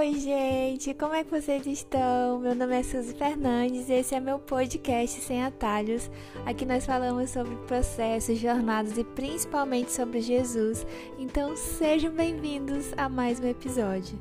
Oi, 0.00 0.14
gente, 0.14 0.94
como 0.94 1.12
é 1.12 1.22
que 1.22 1.30
vocês 1.30 1.66
estão? 1.66 2.38
Meu 2.38 2.54
nome 2.54 2.74
é 2.74 2.82
Suzy 2.82 3.12
Fernandes 3.12 3.90
e 3.90 3.92
esse 3.92 4.14
é 4.14 4.18
meu 4.18 4.38
podcast 4.38 5.20
Sem 5.20 5.44
Atalhos. 5.44 6.10
Aqui 6.46 6.64
nós 6.64 6.86
falamos 6.86 7.28
sobre 7.28 7.54
processos, 7.66 8.38
jornadas 8.38 8.96
e 8.96 9.04
principalmente 9.04 9.92
sobre 9.92 10.22
Jesus. 10.22 10.86
Então 11.18 11.54
sejam 11.54 12.10
bem-vindos 12.12 12.94
a 12.96 13.10
mais 13.10 13.40
um 13.40 13.46
episódio. 13.46 14.18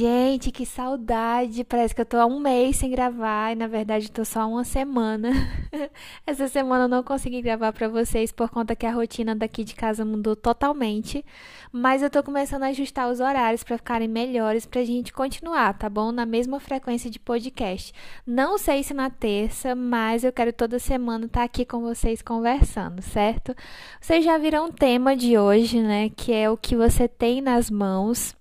Gente, 0.00 0.50
que 0.50 0.64
saudade! 0.64 1.62
Parece 1.62 1.94
que 1.94 2.00
eu 2.00 2.06
tô 2.06 2.16
há 2.16 2.24
um 2.24 2.40
mês 2.40 2.76
sem 2.76 2.90
gravar 2.90 3.52
e 3.52 3.54
na 3.54 3.66
verdade 3.66 4.10
tô 4.10 4.24
só 4.24 4.48
uma 4.48 4.64
semana. 4.64 5.30
Essa 6.26 6.48
semana 6.48 6.84
eu 6.84 6.88
não 6.88 7.02
consegui 7.02 7.42
gravar 7.42 7.70
para 7.74 7.86
vocês 7.86 8.32
por 8.32 8.48
conta 8.48 8.74
que 8.74 8.86
a 8.86 8.94
rotina 8.94 9.36
daqui 9.36 9.62
de 9.62 9.74
casa 9.74 10.02
mudou 10.02 10.34
totalmente, 10.34 11.22
mas 11.70 12.00
eu 12.00 12.08
tô 12.08 12.22
começando 12.22 12.62
a 12.62 12.68
ajustar 12.68 13.10
os 13.10 13.20
horários 13.20 13.62
para 13.62 13.76
ficarem 13.76 14.08
melhores 14.08 14.64
pra 14.64 14.82
gente 14.84 15.12
continuar, 15.12 15.76
tá 15.76 15.90
bom? 15.90 16.10
Na 16.10 16.24
mesma 16.24 16.58
frequência 16.58 17.10
de 17.10 17.20
podcast. 17.20 17.92
Não 18.26 18.56
sei 18.56 18.82
se 18.82 18.94
na 18.94 19.10
terça, 19.10 19.74
mas 19.74 20.24
eu 20.24 20.32
quero 20.32 20.50
toda 20.50 20.78
semana 20.78 21.26
estar 21.26 21.40
tá 21.40 21.44
aqui 21.44 21.66
com 21.66 21.82
vocês 21.82 22.22
conversando, 22.22 23.02
certo? 23.02 23.54
Vocês 24.00 24.24
já 24.24 24.38
viram 24.38 24.68
o 24.68 24.72
tema 24.72 25.14
de 25.14 25.36
hoje, 25.36 25.82
né, 25.82 26.08
que 26.08 26.32
é 26.32 26.48
o 26.48 26.56
que 26.56 26.74
você 26.74 27.06
tem 27.06 27.42
nas 27.42 27.68
mãos 27.70 28.39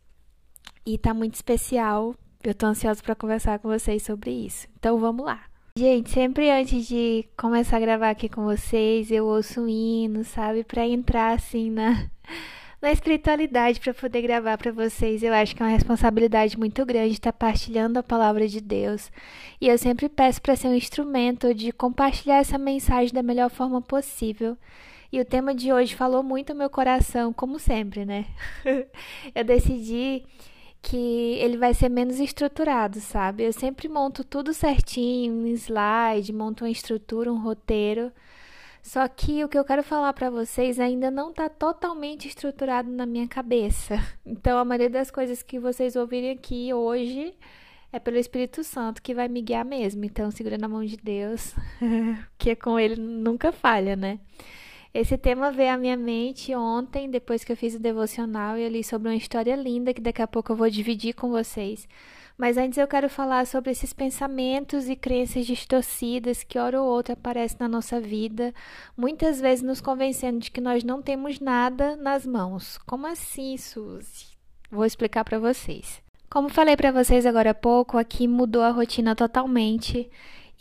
e 0.86 0.98
tá 0.98 1.14
muito 1.14 1.36
especial. 1.36 2.16
Eu 2.44 2.54
tô 2.54 2.66
ansiosa 2.66 3.02
para 3.04 3.16
conversar 3.16 3.60
com 3.60 3.68
vocês 3.68 4.04
sobre 4.04 4.32
isso. 4.32 4.68
Então 4.78 5.00
vamos 5.00 5.26
lá. 5.26 5.44
Gente, 5.78 6.10
sempre 6.10 6.50
antes 6.50 6.88
de 6.88 7.26
começar 7.38 7.78
a 7.78 7.80
gravar 7.80 8.10
aqui 8.10 8.28
com 8.28 8.44
vocês, 8.44 9.12
eu 9.12 9.26
ouço 9.26 9.62
um 9.62 9.68
hino, 9.68 10.24
sabe, 10.24 10.64
para 10.64 10.86
entrar 10.86 11.34
assim 11.34 11.70
na 11.70 12.10
na 12.82 12.92
espiritualidade 12.92 13.80
para 13.80 13.94
poder 13.94 14.22
gravar 14.22 14.58
para 14.58 14.72
vocês. 14.72 15.22
Eu 15.22 15.34
acho 15.34 15.56
que 15.56 15.62
é 15.62 15.66
uma 15.66 15.72
responsabilidade 15.72 16.58
muito 16.58 16.86
grande 16.86 17.14
estar 17.14 17.34
partilhando 17.34 18.00
a 18.00 18.04
palavra 18.04 18.48
de 18.48 18.62
Deus. 18.62 19.12
E 19.60 19.68
eu 19.68 19.78
sempre 19.78 20.08
peço 20.08 20.42
para 20.42 20.56
ser 20.56 20.68
um 20.68 20.76
instrumento 20.76 21.54
de 21.54 21.72
compartilhar 21.72 22.38
essa 22.38 22.58
mensagem 22.58 23.14
da 23.14 23.24
melhor 23.24 23.50
forma 23.50 23.82
possível. 23.82 24.58
E 25.12 25.20
o 25.20 25.26
tema 25.26 25.56
de 25.56 25.74
hoje 25.74 25.96
falou 25.96 26.22
muito 26.22 26.52
ao 26.52 26.56
meu 26.56 26.70
coração, 26.70 27.34
como 27.34 27.58
sempre, 27.58 28.06
né? 28.06 28.26
eu 29.34 29.44
decidi 29.44 30.24
que 30.82 30.98
ele 31.40 31.58
vai 31.58 31.74
ser 31.74 31.90
menos 31.90 32.20
estruturado, 32.20 33.00
sabe? 33.00 33.44
Eu 33.44 33.54
sempre 33.54 33.88
monto 33.88 34.24
tudo 34.24 34.54
certinho, 34.54 35.34
um 35.34 35.48
slide, 35.48 36.34
monto 36.34 36.64
uma 36.64 36.70
estrutura, 36.70 37.32
um 37.32 37.42
roteiro. 37.42 38.12
Só 38.82 39.08
que 39.08 39.44
o 39.44 39.50
que 39.50 39.58
eu 39.58 39.66
quero 39.66 39.84
falar 39.84 40.14
para 40.14 40.30
vocês 40.30 40.80
ainda 40.80 41.12
não 41.12 41.32
está 41.32 41.50
totalmente 41.50 42.28
estruturado 42.28 42.90
na 42.90 43.06
minha 43.06 43.28
cabeça. 43.28 43.96
Então, 44.26 44.58
a 44.60 44.66
maioria 44.66 44.90
das 44.90 45.12
coisas 45.12 45.42
que 45.44 45.60
vocês 45.60 45.96
ouvirem 45.96 46.32
aqui 46.32 46.74
hoje 46.74 47.34
é 47.92 48.00
pelo 48.00 48.18
Espírito 48.18 48.64
Santo 48.64 49.02
que 49.02 49.14
vai 49.14 49.28
me 49.28 49.42
guiar 49.42 49.66
mesmo. 49.66 50.06
Então, 50.06 50.32
segura 50.32 50.58
na 50.58 50.68
mão 50.68 50.86
de 50.86 50.96
Deus, 50.98 51.56
que 52.38 52.52
é 52.52 52.56
com 52.56 52.80
ele 52.80 52.96
nunca 52.96 53.52
falha, 53.52 53.96
né? 53.96 54.20
Esse 54.92 55.18
tema 55.18 55.52
veio 55.52 55.74
à 55.74 55.78
minha 55.78 55.96
mente 55.96 56.56
ontem, 56.56 57.10
depois 57.10 57.44
que 57.44 57.52
eu 57.52 57.58
fiz 57.58 57.76
o 57.76 57.80
devocional 57.80 58.58
e 58.58 58.64
eu 58.64 58.70
li 58.70 58.84
sobre 58.84 59.08
uma 59.08 59.16
história 59.16 59.56
linda 59.56 59.94
que 59.94 60.02
daqui 60.02 60.22
a 60.22 60.28
pouco 60.28 60.52
eu 60.52 60.56
vou 60.56 60.70
dividir 60.70 61.14
com 61.14 61.30
vocês. 61.30 61.88
Mas 62.36 62.58
antes 62.58 62.78
eu 62.78 62.88
quero 62.88 63.08
falar 63.08 63.46
sobre 63.46 63.70
esses 63.70 63.94
pensamentos 63.94 64.90
e 64.90 64.96
crenças 64.96 65.46
distorcidas 65.46 66.42
que 66.44 66.58
hora 66.58 66.82
ou 66.82 66.90
outra 66.90 67.14
aparecem 67.14 67.58
na 67.60 67.68
nossa 67.68 68.00
vida, 68.00 68.54
muitas 68.98 69.40
vezes 69.40 69.62
nos 69.62 69.80
convencendo 69.80 70.40
de 70.40 70.50
que 70.50 70.62
nós 70.62 70.84
não 70.84 71.02
temos 71.02 71.40
nada 71.40 71.96
nas 71.96 72.26
mãos. 72.26 72.80
Como 72.80 73.06
assim, 73.06 73.58
Suzy? 73.58 74.26
Vou 74.72 74.86
explicar 74.86 75.24
para 75.24 75.38
vocês. 75.38 76.02
Como 76.30 76.50
falei 76.50 76.78
para 76.78 76.92
vocês 76.92 77.26
agora 77.26 77.52
há 77.52 77.56
pouco, 77.56 77.98
aqui 77.98 78.28
mudou 78.28 78.62
a 78.62 78.72
rotina 78.72 79.16
totalmente 79.16 80.10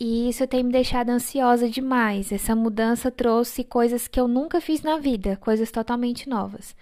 e 0.01 0.29
isso 0.29 0.47
tem 0.47 0.63
me 0.63 0.71
deixado 0.71 1.11
ansiosa 1.11 1.69
demais. 1.69 2.31
Essa 2.31 2.55
mudança 2.55 3.11
trouxe 3.11 3.65
coisas 3.65 4.07
que 4.07 4.21
eu 4.21 4.29
nunca 4.29 4.61
fiz 4.61 4.83
na 4.83 4.99
vida, 4.99 5.37
coisas 5.37 5.71
totalmente 5.71 6.29
novas. 6.29 6.77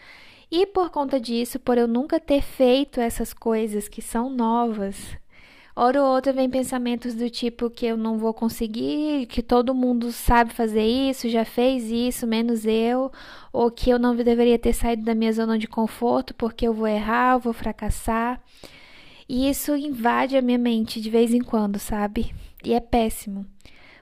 E 0.50 0.66
por 0.66 0.90
conta 0.90 1.18
disso, 1.18 1.58
por 1.58 1.78
eu 1.78 1.88
nunca 1.88 2.20
ter 2.20 2.42
feito 2.42 3.00
essas 3.00 3.32
coisas 3.32 3.88
que 3.88 4.02
são 4.02 4.30
novas, 4.30 5.16
hora 5.74 6.02
ou 6.02 6.14
outra 6.14 6.32
vem 6.32 6.48
pensamentos 6.48 7.14
do 7.14 7.28
tipo 7.28 7.68
que 7.70 7.86
eu 7.86 7.96
não 7.96 8.18
vou 8.18 8.32
conseguir, 8.32 9.26
que 9.26 9.42
todo 9.42 9.74
mundo 9.74 10.12
sabe 10.12 10.52
fazer 10.52 10.84
isso, 10.84 11.28
já 11.28 11.44
fez 11.44 11.90
isso, 11.90 12.26
menos 12.26 12.64
eu, 12.64 13.10
ou 13.52 13.70
que 13.70 13.90
eu 13.90 13.98
não 13.98 14.14
deveria 14.14 14.58
ter 14.58 14.72
saído 14.72 15.02
da 15.04 15.14
minha 15.14 15.32
zona 15.32 15.58
de 15.58 15.66
conforto 15.66 16.34
porque 16.34 16.66
eu 16.66 16.74
vou 16.74 16.86
errar, 16.86 17.34
eu 17.34 17.40
vou 17.40 17.52
fracassar. 17.52 18.40
E 19.28 19.48
isso 19.50 19.74
invade 19.74 20.36
a 20.36 20.42
minha 20.42 20.58
mente 20.58 21.00
de 21.00 21.10
vez 21.10 21.34
em 21.34 21.42
quando, 21.42 21.78
sabe? 21.78 22.32
E 22.66 22.74
é 22.74 22.80
péssimo. 22.80 23.46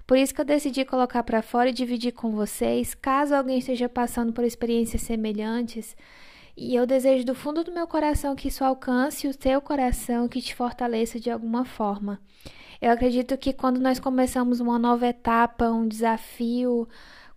Por 0.07 0.17
isso 0.17 0.35
que 0.35 0.41
eu 0.41 0.45
decidi 0.45 0.87
colocar 0.87 1.23
para 1.23 1.43
fora 1.43 1.69
e 1.69 1.73
dividir 1.73 2.13
com 2.13 2.31
vocês, 2.31 2.95
caso 2.95 3.35
alguém 3.35 3.59
esteja 3.59 3.91
passando 3.91 4.33
por 4.33 4.43
experiências 4.43 5.03
semelhantes. 5.03 5.95
E 6.57 6.75
eu 6.75 6.87
desejo 6.87 7.27
do 7.27 7.35
fundo 7.35 7.63
do 7.63 7.71
meu 7.71 7.87
coração 7.87 8.35
que 8.35 8.49
isso 8.49 8.65
alcance 8.65 9.29
o 9.29 9.35
seu 9.39 9.61
coração, 9.61 10.29
que 10.29 10.41
te 10.41 10.55
fortaleça 10.55 11.21
de 11.21 11.31
alguma 11.31 11.67
forma. 11.67 12.19
Eu 12.81 12.91
acredito 12.91 13.37
que 13.37 13.53
quando 13.53 13.79
nós 13.79 14.01
começamos 14.01 14.61
uma 14.61 14.79
nova 14.79 15.07
etapa, 15.09 15.69
um 15.69 15.87
desafio, 15.87 16.89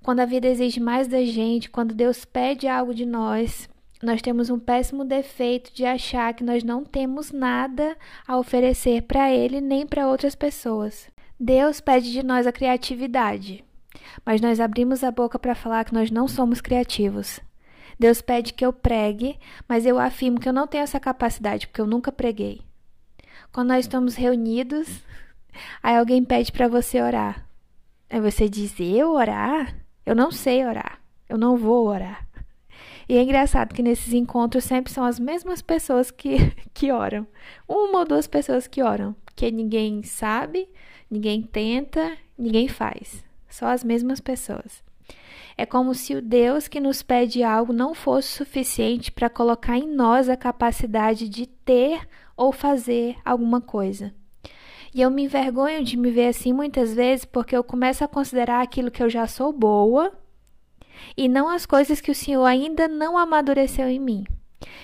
quando 0.01 0.21
a 0.21 0.25
vida 0.25 0.47
exige 0.47 0.79
mais 0.79 1.09
da 1.09 1.25
gente, 1.25 1.69
quando 1.69 1.93
Deus 1.93 2.23
pede 2.23 2.69
algo 2.69 2.95
de 2.95 3.05
nós, 3.05 3.67
nós 4.01 4.21
temos 4.21 4.49
um 4.49 4.59
péssimo 4.59 5.03
defeito 5.03 5.73
de 5.73 5.83
achar 5.83 6.33
que 6.33 6.43
nós 6.45 6.63
não 6.63 6.85
temos 6.85 7.33
nada 7.33 7.97
a 8.25 8.37
oferecer 8.37 9.01
para 9.01 9.29
Ele 9.29 9.59
nem 9.59 9.85
para 9.85 10.07
outras 10.07 10.33
pessoas. 10.33 11.16
Deus 11.39 11.79
pede 11.79 12.11
de 12.11 12.23
nós 12.23 12.47
a 12.47 12.51
criatividade, 12.51 13.63
mas 14.25 14.41
nós 14.41 14.59
abrimos 14.59 15.03
a 15.03 15.11
boca 15.11 15.37
para 15.37 15.53
falar 15.53 15.85
que 15.85 15.93
nós 15.93 16.09
não 16.09 16.27
somos 16.27 16.61
criativos. 16.61 17.39
Deus 17.99 18.21
pede 18.21 18.53
que 18.53 18.65
eu 18.65 18.73
pregue, 18.73 19.39
mas 19.67 19.85
eu 19.85 19.99
afirmo 19.99 20.39
que 20.39 20.49
eu 20.49 20.53
não 20.53 20.67
tenho 20.67 20.83
essa 20.83 20.99
capacidade 20.99 21.67
porque 21.67 21.81
eu 21.81 21.87
nunca 21.87 22.11
preguei. 22.11 22.61
Quando 23.51 23.69
nós 23.69 23.85
estamos 23.85 24.15
reunidos, 24.15 25.03
aí 25.81 25.95
alguém 25.95 26.23
pede 26.23 26.51
para 26.51 26.67
você 26.67 27.01
orar. 27.01 27.47
Aí 28.09 28.19
você 28.19 28.47
diz: 28.47 28.73
Eu 28.79 29.11
orar? 29.11 29.75
Eu 30.05 30.15
não 30.15 30.31
sei 30.31 30.65
orar. 30.65 31.01
Eu 31.27 31.37
não 31.37 31.57
vou 31.57 31.87
orar. 31.87 32.27
E 33.09 33.15
é 33.15 33.23
engraçado 33.23 33.73
que 33.73 33.81
nesses 33.81 34.13
encontros 34.13 34.65
sempre 34.65 34.91
são 34.91 35.03
as 35.03 35.17
mesmas 35.17 35.61
pessoas 35.61 36.11
que, 36.11 36.37
que 36.73 36.91
oram. 36.91 37.25
Uma 37.67 37.99
ou 37.99 38.05
duas 38.05 38.27
pessoas 38.27 38.67
que 38.67 38.83
oram. 38.83 39.15
Porque 39.25 39.49
ninguém 39.49 40.03
sabe, 40.03 40.67
ninguém 41.09 41.41
tenta, 41.41 42.17
ninguém 42.37 42.67
faz. 42.67 43.23
Só 43.49 43.67
as 43.67 43.83
mesmas 43.83 44.19
pessoas. 44.19 44.83
É 45.57 45.65
como 45.65 45.95
se 45.95 46.15
o 46.15 46.21
Deus 46.21 46.67
que 46.67 46.79
nos 46.79 47.01
pede 47.01 47.41
algo 47.41 47.73
não 47.73 47.95
fosse 47.95 48.27
suficiente 48.27 49.11
para 49.11 49.29
colocar 49.29 49.77
em 49.77 49.87
nós 49.87 50.29
a 50.29 50.37
capacidade 50.37 51.27
de 51.27 51.47
ter 51.47 52.07
ou 52.35 52.51
fazer 52.51 53.15
alguma 53.25 53.59
coisa. 53.59 54.13
E 54.93 55.01
eu 55.01 55.09
me 55.09 55.23
envergonho 55.23 55.83
de 55.83 55.97
me 55.97 56.11
ver 56.11 56.27
assim 56.27 56.53
muitas 56.53 56.93
vezes 56.93 57.25
porque 57.25 57.55
eu 57.55 57.63
começo 57.63 58.03
a 58.03 58.07
considerar 58.07 58.61
aquilo 58.61 58.91
que 58.91 59.01
eu 59.01 59.09
já 59.09 59.25
sou 59.27 59.51
boa 59.51 60.13
e 61.15 61.27
não 61.27 61.49
as 61.49 61.65
coisas 61.65 61.99
que 61.99 62.11
o 62.11 62.15
Senhor 62.15 62.45
ainda 62.45 62.87
não 62.87 63.17
amadureceu 63.17 63.87
em 63.87 63.99
mim. 63.99 64.25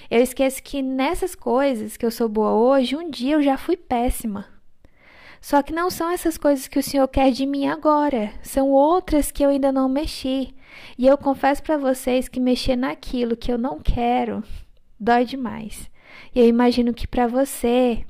Eu 0.10 0.22
esqueço 0.22 0.62
que 0.62 0.82
nessas 0.82 1.36
coisas 1.36 1.98
que 1.98 2.06
eu 2.06 2.12
sou 2.12 2.28
boa 2.28 2.54
hoje, 2.54 2.96
um 2.96 3.10
dia 3.10 3.36
eu 3.36 3.42
já 3.42 3.58
fui 3.58 3.78
péssima. 3.78 4.53
Só 5.44 5.62
que 5.62 5.74
não 5.74 5.90
são 5.90 6.10
essas 6.10 6.38
coisas 6.38 6.70
que 6.70 6.80
o 6.80 6.84
Senhor 6.84 7.06
quer 7.06 7.30
de 7.30 7.46
mim 7.46 7.68
agora, 7.68 8.32
são 8.42 8.70
outras 8.70 9.30
que 9.30 9.44
eu 9.44 9.50
ainda 9.50 9.74
não 9.74 9.90
mexi. 9.90 10.56
E 10.98 11.06
eu 11.06 11.18
confesso 11.18 11.62
para 11.62 11.78
vocês 11.78 12.30
que 12.30 12.40
mexer 12.40 12.78
naquilo 12.78 13.36
que 13.36 13.52
eu 13.52 13.58
não 13.58 13.78
quero 13.78 14.42
dói 14.98 15.26
demais. 15.26 15.92
E 16.34 16.40
eu 16.40 16.48
imagino 16.48 16.94
que 16.94 17.06
para 17.06 17.28
você 17.28 18.06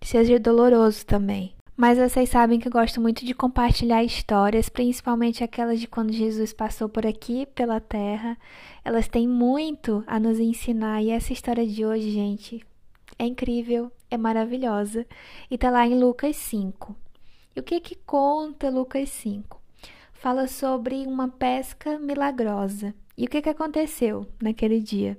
seja 0.00 0.40
doloroso 0.40 1.04
também. 1.04 1.52
Mas 1.76 1.98
vocês 1.98 2.30
sabem 2.30 2.58
que 2.58 2.68
eu 2.68 2.72
gosto 2.72 2.98
muito 2.98 3.26
de 3.26 3.34
compartilhar 3.34 4.02
histórias, 4.02 4.70
principalmente 4.70 5.44
aquelas 5.44 5.78
de 5.78 5.86
quando 5.86 6.14
Jesus 6.14 6.54
passou 6.54 6.88
por 6.88 7.06
aqui 7.06 7.44
pela 7.54 7.78
terra. 7.78 8.38
Elas 8.82 9.06
têm 9.06 9.28
muito 9.28 10.02
a 10.06 10.18
nos 10.18 10.38
ensinar 10.38 11.02
e 11.02 11.10
essa 11.10 11.34
história 11.34 11.66
de 11.66 11.84
hoje, 11.84 12.10
gente, 12.10 12.64
é 13.20 13.26
incrível, 13.26 13.92
é 14.10 14.16
maravilhosa 14.16 15.06
e 15.50 15.58
tá 15.58 15.70
lá 15.70 15.86
em 15.86 15.94
Lucas 15.94 16.36
5. 16.36 16.96
E 17.54 17.60
o 17.60 17.62
que 17.62 17.78
que 17.78 17.94
conta 17.94 18.70
Lucas 18.70 19.10
5? 19.10 19.60
Fala 20.14 20.48
sobre 20.48 21.06
uma 21.06 21.28
pesca 21.28 21.98
milagrosa. 21.98 22.94
E 23.18 23.26
o 23.26 23.28
que 23.28 23.42
que 23.42 23.50
aconteceu 23.50 24.26
naquele 24.40 24.80
dia? 24.80 25.18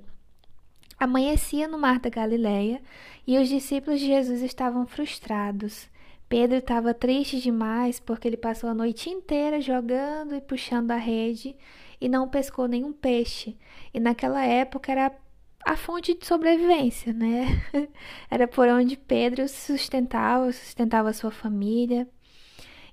Amanhecia 0.98 1.68
no 1.68 1.78
mar 1.78 2.00
da 2.00 2.10
Galileia 2.10 2.82
e 3.24 3.38
os 3.38 3.48
discípulos 3.48 4.00
de 4.00 4.06
Jesus 4.06 4.42
estavam 4.42 4.84
frustrados. 4.84 5.88
Pedro 6.28 6.56
estava 6.56 6.92
triste 6.92 7.40
demais 7.40 8.00
porque 8.00 8.26
ele 8.26 8.36
passou 8.36 8.68
a 8.68 8.74
noite 8.74 9.10
inteira 9.10 9.60
jogando 9.60 10.34
e 10.34 10.40
puxando 10.40 10.90
a 10.90 10.96
rede 10.96 11.54
e 12.00 12.08
não 12.08 12.28
pescou 12.28 12.66
nenhum 12.66 12.92
peixe. 12.92 13.56
E 13.94 14.00
naquela 14.00 14.44
época 14.44 14.90
era 14.90 15.21
a 15.64 15.76
fonte 15.76 16.14
de 16.14 16.26
sobrevivência, 16.26 17.12
né? 17.12 17.62
Era 18.30 18.48
por 18.48 18.68
onde 18.68 18.96
Pedro 18.96 19.46
se 19.48 19.72
sustentava, 19.72 20.50
sustentava 20.52 21.12
sua 21.12 21.30
família. 21.30 22.08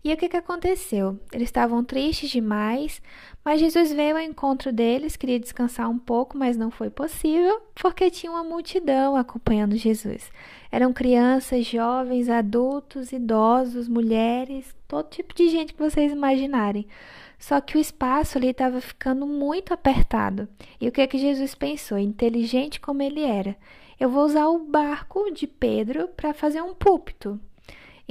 E 0.02 0.14
o 0.14 0.18
que, 0.18 0.30
que 0.30 0.38
aconteceu? 0.38 1.20
Eles 1.32 1.50
estavam 1.50 1.84
tristes 1.84 2.30
demais, 2.30 3.02
mas 3.44 3.60
Jesus 3.60 3.92
veio 3.92 4.16
ao 4.16 4.22
encontro 4.22 4.72
deles, 4.72 5.18
queria 5.18 5.38
descansar 5.38 5.90
um 5.90 6.00
pouco, 6.00 6.38
mas 6.38 6.56
não 6.56 6.72
foi 6.72 6.90
possível, 6.90 7.62
porque 7.76 8.10
tinha 8.10 8.32
uma 8.32 8.44
multidão 8.44 9.18
acompanhando 9.18 9.76
Jesus. 9.76 10.32
Eram 10.72 10.94
crianças, 10.94 11.66
jovens, 11.66 12.30
adultos, 12.30 13.12
idosos, 13.12 13.90
mulheres, 13.90 14.74
todo 14.88 15.10
tipo 15.10 15.34
de 15.36 15.50
gente 15.50 15.74
que 15.74 15.84
vocês 15.84 16.14
imaginarem. 16.14 16.88
Só 17.40 17.62
que 17.62 17.78
o 17.78 17.80
espaço 17.80 18.38
ali 18.38 18.50
estava 18.50 18.82
ficando 18.82 19.26
muito 19.26 19.74
apertado. 19.74 20.48
E 20.80 20.88
o 20.88 20.92
que 20.92 21.02
é 21.02 21.08
que 21.08 21.18
Jesus 21.18 21.56
pensou? 21.56 21.98
Inteligente 21.98 22.82
como 22.82 23.02
ele 23.02 23.22
era, 23.22 23.56
eu 24.00 24.10
vou 24.10 24.26
usar 24.26 24.48
o 24.48 24.60
barco 24.60 25.32
de 25.32 25.48
Pedro 25.48 26.10
para 26.10 26.34
fazer 26.34 26.62
um 26.62 26.76
púlpito. 26.76 27.40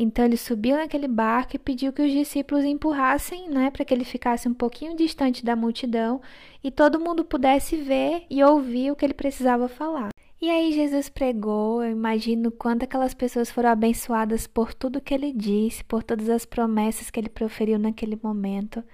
Então 0.01 0.25
ele 0.25 0.37
subiu 0.37 0.77
naquele 0.77 1.09
barco 1.09 1.57
e 1.57 1.59
pediu 1.59 1.93
que 1.93 2.03
os 2.03 2.13
discípulos 2.13 2.65
empurrassem, 2.65 3.51
né, 3.51 3.69
para 3.71 3.85
que 3.85 3.93
ele 3.93 4.05
ficasse 4.05 4.49
um 4.49 4.55
pouquinho 4.55 4.97
distante 4.97 5.45
da 5.45 5.57
multidão 5.57 6.21
e 6.63 6.71
todo 6.71 7.01
mundo 7.01 7.25
pudesse 7.25 7.77
ver 7.77 8.25
e 8.31 8.43
ouvir 8.45 8.93
o 8.93 8.97
que 8.97 9.05
ele 9.05 9.15
precisava 9.15 9.69
falar. 9.69 10.11
E 10.41 10.49
aí 10.49 10.73
Jesus 10.73 11.09
pregou, 11.09 11.83
eu 11.83 11.91
imagino 11.91 12.53
quanto 12.53 12.85
aquelas 12.85 13.13
pessoas 13.13 13.51
foram 13.51 13.71
abençoadas 13.71 14.47
por 14.47 14.73
tudo 14.73 15.01
que 15.01 15.13
ele 15.13 15.33
disse, 15.33 15.83
por 15.83 16.05
todas 16.05 16.29
as 16.29 16.45
promessas 16.45 17.11
que 17.11 17.19
ele 17.19 17.29
proferiu 17.29 17.77
naquele 17.77 18.17
momento. 18.23 18.85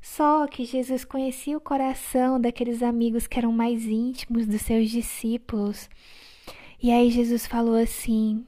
Só 0.00 0.44
que 0.48 0.64
Jesus 0.64 1.04
conhecia 1.04 1.56
o 1.56 1.60
coração 1.60 2.40
daqueles 2.40 2.82
amigos 2.82 3.28
que 3.28 3.38
eram 3.38 3.52
mais 3.52 3.84
íntimos 3.84 4.44
dos 4.44 4.62
seus 4.62 4.90
discípulos. 4.90 5.88
E 6.82 6.90
aí 6.90 7.10
Jesus 7.10 7.46
falou 7.46 7.76
assim: 7.76 8.44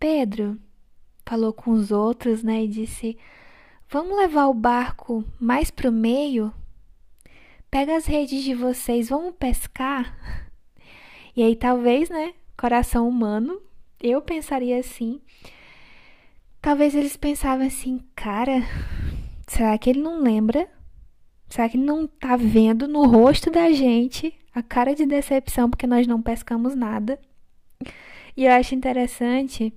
Pedro, 0.00 0.58
falou 1.24 1.52
com 1.52 1.70
os 1.70 1.92
outros, 1.92 2.42
né, 2.42 2.64
e 2.64 2.68
disse: 2.68 3.16
Vamos 3.88 4.16
levar 4.16 4.48
o 4.48 4.54
barco 4.54 5.24
mais 5.38 5.70
para 5.70 5.88
o 5.88 5.92
meio? 5.92 6.52
Pega 7.70 7.96
as 7.96 8.06
redes 8.06 8.42
de 8.42 8.54
vocês, 8.54 9.08
vamos 9.08 9.36
pescar? 9.38 10.47
E 11.38 11.42
aí, 11.44 11.54
talvez, 11.54 12.10
né, 12.10 12.34
coração 12.56 13.08
humano, 13.08 13.62
eu 14.02 14.20
pensaria 14.20 14.76
assim. 14.76 15.20
Talvez 16.60 16.96
eles 16.96 17.16
pensavam 17.16 17.64
assim, 17.64 18.02
cara, 18.16 18.60
será 19.46 19.78
que 19.78 19.88
ele 19.88 20.02
não 20.02 20.20
lembra? 20.20 20.68
Será 21.48 21.68
que 21.68 21.76
ele 21.76 21.84
não 21.84 22.08
tá 22.08 22.34
vendo 22.34 22.88
no 22.88 23.06
rosto 23.06 23.52
da 23.52 23.70
gente 23.70 24.34
a 24.52 24.64
cara 24.64 24.96
de 24.96 25.06
decepção 25.06 25.70
porque 25.70 25.86
nós 25.86 26.08
não 26.08 26.20
pescamos 26.20 26.74
nada? 26.74 27.20
E 28.36 28.44
eu 28.44 28.50
acho 28.50 28.74
interessante 28.74 29.72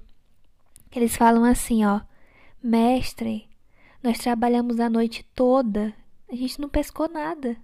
eles 0.91 1.15
falam 1.15 1.43
assim, 1.43 1.85
ó: 1.85 2.01
Mestre, 2.63 3.47
nós 4.01 4.17
trabalhamos 4.17 4.79
a 4.79 4.89
noite 4.89 5.23
toda, 5.35 5.93
a 6.27 6.35
gente 6.35 6.59
não 6.59 6.67
pescou 6.67 7.07
nada. 7.07 7.55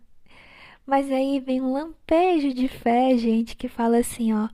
Mas 0.87 1.11
aí 1.11 1.41
vem 1.41 1.59
um 1.59 1.73
lampejo 1.73 2.53
de 2.53 2.69
fé, 2.69 3.17
gente, 3.17 3.57
que 3.57 3.67
fala 3.67 3.97
assim, 3.97 4.33
ó: 4.33 4.47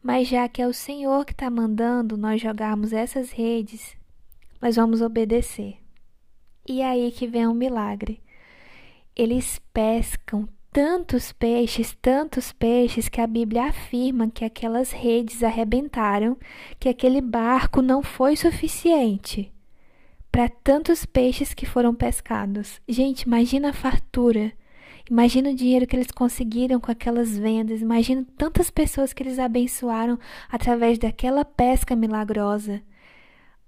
Mas 0.00 0.28
já 0.28 0.48
que 0.48 0.62
é 0.62 0.66
o 0.68 0.72
Senhor 0.72 1.24
que 1.24 1.32
está 1.32 1.50
mandando 1.50 2.16
nós 2.16 2.40
jogarmos 2.40 2.92
essas 2.92 3.32
redes, 3.32 3.96
nós 4.62 4.76
vamos 4.76 5.02
obedecer. 5.02 5.78
E 6.66 6.80
aí 6.80 7.10
que 7.10 7.26
vem 7.26 7.48
um 7.48 7.54
milagre. 7.54 8.22
Eles 9.16 9.60
pescam 9.74 10.48
tantos 10.72 11.32
peixes, 11.32 11.96
tantos 12.00 12.52
peixes, 12.52 13.08
que 13.08 13.20
a 13.20 13.26
Bíblia 13.26 13.64
afirma 13.64 14.30
que 14.30 14.44
aquelas 14.44 14.92
redes 14.92 15.42
arrebentaram, 15.42 16.36
que 16.78 16.88
aquele 16.88 17.20
barco 17.20 17.82
não 17.82 18.00
foi 18.00 18.36
suficiente 18.36 19.52
para 20.30 20.48
tantos 20.48 21.04
peixes 21.04 21.52
que 21.52 21.66
foram 21.66 21.92
pescados. 21.92 22.80
Gente, 22.86 23.22
imagina 23.22 23.70
a 23.70 23.72
fartura. 23.72 24.52
Imagina 25.10 25.50
o 25.50 25.54
dinheiro 25.54 25.86
que 25.86 25.96
eles 25.96 26.10
conseguiram 26.10 26.78
com 26.78 26.90
aquelas 26.90 27.36
vendas. 27.36 27.80
Imagina 27.80 28.26
tantas 28.36 28.70
pessoas 28.70 29.12
que 29.12 29.22
eles 29.22 29.38
abençoaram 29.38 30.18
através 30.50 30.98
daquela 30.98 31.44
pesca 31.44 31.96
milagrosa. 31.96 32.82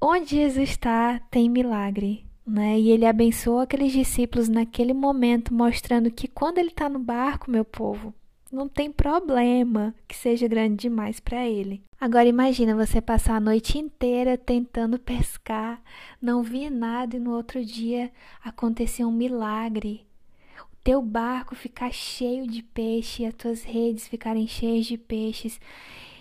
Onde 0.00 0.36
Jesus 0.36 0.70
está, 0.70 1.18
tem 1.30 1.48
milagre 1.48 2.30
né? 2.50 2.78
E 2.78 2.90
ele 2.90 3.06
abençoou 3.06 3.60
aqueles 3.60 3.92
discípulos 3.92 4.48
naquele 4.48 4.92
momento, 4.92 5.54
mostrando 5.54 6.10
que 6.10 6.26
quando 6.26 6.58
ele 6.58 6.68
está 6.68 6.88
no 6.88 6.98
barco, 6.98 7.50
meu 7.50 7.64
povo, 7.64 8.12
não 8.50 8.68
tem 8.68 8.90
problema 8.90 9.94
que 10.08 10.16
seja 10.16 10.48
grande 10.48 10.76
demais 10.76 11.20
para 11.20 11.46
ele. 11.46 11.82
Agora 12.00 12.28
imagina 12.28 12.74
você 12.74 13.00
passar 13.00 13.36
a 13.36 13.40
noite 13.40 13.78
inteira 13.78 14.36
tentando 14.36 14.98
pescar, 14.98 15.80
não 16.20 16.42
via 16.42 16.70
nada 16.70 17.16
e 17.16 17.20
no 17.20 17.32
outro 17.32 17.64
dia 17.64 18.10
acontecer 18.42 19.04
um 19.04 19.12
milagre. 19.12 20.04
Teu 20.82 21.02
barco 21.02 21.54
ficar 21.54 21.92
cheio 21.92 22.46
de 22.46 22.62
peixe, 22.62 23.24
as 23.24 23.34
tuas 23.34 23.62
redes 23.62 24.08
ficarem 24.08 24.46
cheias 24.46 24.86
de 24.86 24.96
peixes 24.96 25.60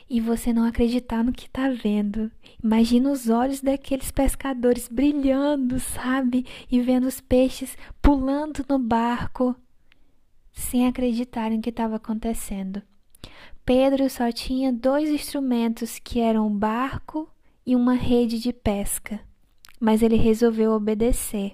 e 0.09 0.19
você 0.19 0.51
não 0.51 0.65
acreditar 0.65 1.23
no 1.23 1.31
que 1.31 1.45
está 1.45 1.69
vendo. 1.69 2.31
Imagina 2.61 3.11
os 3.11 3.29
olhos 3.29 3.61
daqueles 3.61 4.11
pescadores 4.11 4.87
brilhando, 4.87 5.79
sabe? 5.79 6.45
E 6.69 6.81
vendo 6.81 7.05
os 7.05 7.21
peixes 7.21 7.77
pulando 8.01 8.65
no 8.67 8.79
barco, 8.79 9.55
sem 10.51 10.87
acreditar 10.87 11.51
no 11.51 11.61
que 11.61 11.69
estava 11.69 11.97
acontecendo. 11.97 12.81
Pedro 13.63 14.09
só 14.09 14.31
tinha 14.31 14.73
dois 14.73 15.09
instrumentos, 15.09 15.99
que 15.99 16.19
eram 16.19 16.47
um 16.47 16.57
barco 16.57 17.29
e 17.65 17.75
uma 17.75 17.93
rede 17.93 18.39
de 18.39 18.51
pesca, 18.51 19.21
mas 19.79 20.01
ele 20.01 20.15
resolveu 20.15 20.71
obedecer. 20.71 21.53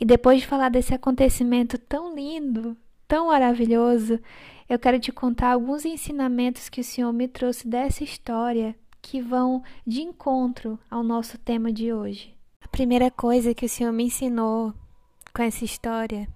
E 0.00 0.04
depois 0.04 0.40
de 0.40 0.46
falar 0.46 0.68
desse 0.68 0.94
acontecimento 0.94 1.76
tão 1.76 2.14
lindo, 2.14 2.76
tão 3.06 3.28
maravilhoso, 3.28 4.20
eu 4.68 4.78
quero 4.78 5.00
te 5.00 5.10
contar 5.10 5.52
alguns 5.52 5.84
ensinamentos 5.84 6.68
que 6.68 6.80
o 6.80 6.84
Senhor 6.84 7.12
me 7.12 7.26
trouxe 7.26 7.66
dessa 7.66 8.04
história 8.04 8.76
que 9.00 9.20
vão 9.20 9.62
de 9.86 10.02
encontro 10.02 10.78
ao 10.90 11.02
nosso 11.02 11.38
tema 11.38 11.72
de 11.72 11.92
hoje. 11.92 12.34
A 12.60 12.68
primeira 12.68 13.10
coisa 13.10 13.54
que 13.54 13.64
o 13.64 13.68
Senhor 13.68 13.92
me 13.92 14.04
ensinou 14.04 14.74
com 15.34 15.42
essa 15.42 15.64
história 15.64 16.28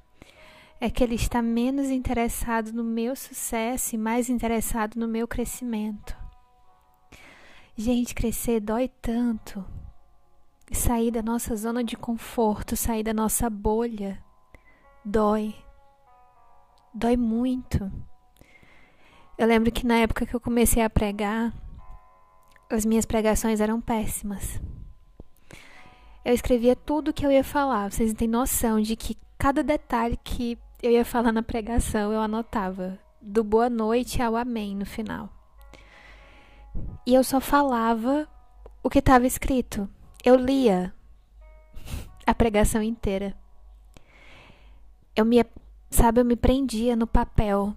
é 0.81 0.91
que 0.91 1.05
Ele 1.05 1.15
está 1.15 1.43
menos 1.43 1.91
interessado 1.91 2.72
no 2.72 2.82
meu 2.82 3.15
sucesso 3.15 3.94
e 3.94 3.98
mais 3.98 4.29
interessado 4.29 4.96
no 4.96 5.06
meu 5.06 5.29
crescimento. 5.29 6.17
Gente, 7.77 8.15
crescer 8.15 8.60
dói 8.60 8.89
tanto. 9.01 9.65
Sair 10.71 11.11
da 11.11 11.23
nossa 11.23 11.57
zona 11.57 11.83
de 11.83 11.97
conforto, 11.97 12.77
sair 12.77 13.03
da 13.03 13.13
nossa 13.13 13.49
bolha, 13.51 14.23
dói. 15.05 15.55
Dói 16.95 17.17
muito. 17.17 17.91
Eu 19.37 19.47
lembro 19.47 19.73
que 19.73 19.87
na 19.87 19.97
época 19.97 20.27
que 20.27 20.35
eu 20.35 20.41
comecei 20.41 20.83
a 20.83 20.91
pregar, 20.91 21.53
as 22.71 22.85
minhas 22.85 23.05
pregações 23.05 23.61
eram 23.61 23.81
péssimas. 23.81 24.61
Eu 26.25 26.33
escrevia 26.33 26.77
tudo 26.77 27.09
o 27.09 27.13
que 27.13 27.27
eu 27.27 27.33
ia 27.33 27.43
falar. 27.43 27.91
Vocês 27.91 28.13
têm 28.15 28.29
noção 28.29 28.81
de 28.81 28.95
que 28.95 29.17
cada 29.37 29.63
detalhe 29.63 30.19
que 30.23 30.59
eu 30.83 30.91
ia 30.91 31.05
falar 31.05 31.33
na 31.33 31.43
pregação 31.43 32.13
eu 32.13 32.21
anotava, 32.21 32.99
do 33.21 33.43
boa 33.43 33.69
noite 33.69 34.23
ao 34.23 34.37
amém 34.37 34.77
no 34.77 34.87
final. 34.87 35.29
E 37.07 37.15
eu 37.15 37.25
só 37.25 37.41
falava 37.41 38.29
o 38.83 38.89
que 38.89 39.01
estava 39.01 39.27
escrito. 39.27 39.89
Eu 40.24 40.36
lia 40.36 40.94
a 42.26 42.34
pregação 42.34 42.82
inteira. 42.82 43.34
Eu 45.14 45.24
me, 45.24 45.44
sabe, 45.91 46.20
eu 46.20 46.24
me 46.24 46.36
prendia 46.36 46.96
no 46.96 47.06
papel 47.06 47.76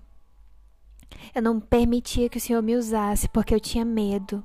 eu 1.33 1.41
não 1.41 1.59
permitia 1.59 2.29
que 2.29 2.37
o 2.37 2.41
Senhor 2.41 2.61
me 2.61 2.75
usasse 2.75 3.27
porque 3.29 3.53
eu 3.53 3.59
tinha 3.59 3.85
medo. 3.85 4.43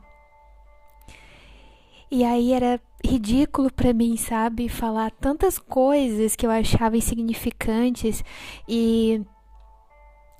E 2.10 2.24
aí 2.24 2.52
era 2.52 2.80
ridículo 3.04 3.72
para 3.72 3.92
mim, 3.92 4.16
sabe, 4.16 4.68
falar 4.68 5.10
tantas 5.12 5.58
coisas 5.58 6.34
que 6.34 6.44
eu 6.44 6.50
achava 6.50 6.96
insignificantes 6.96 8.24
e 8.68 9.22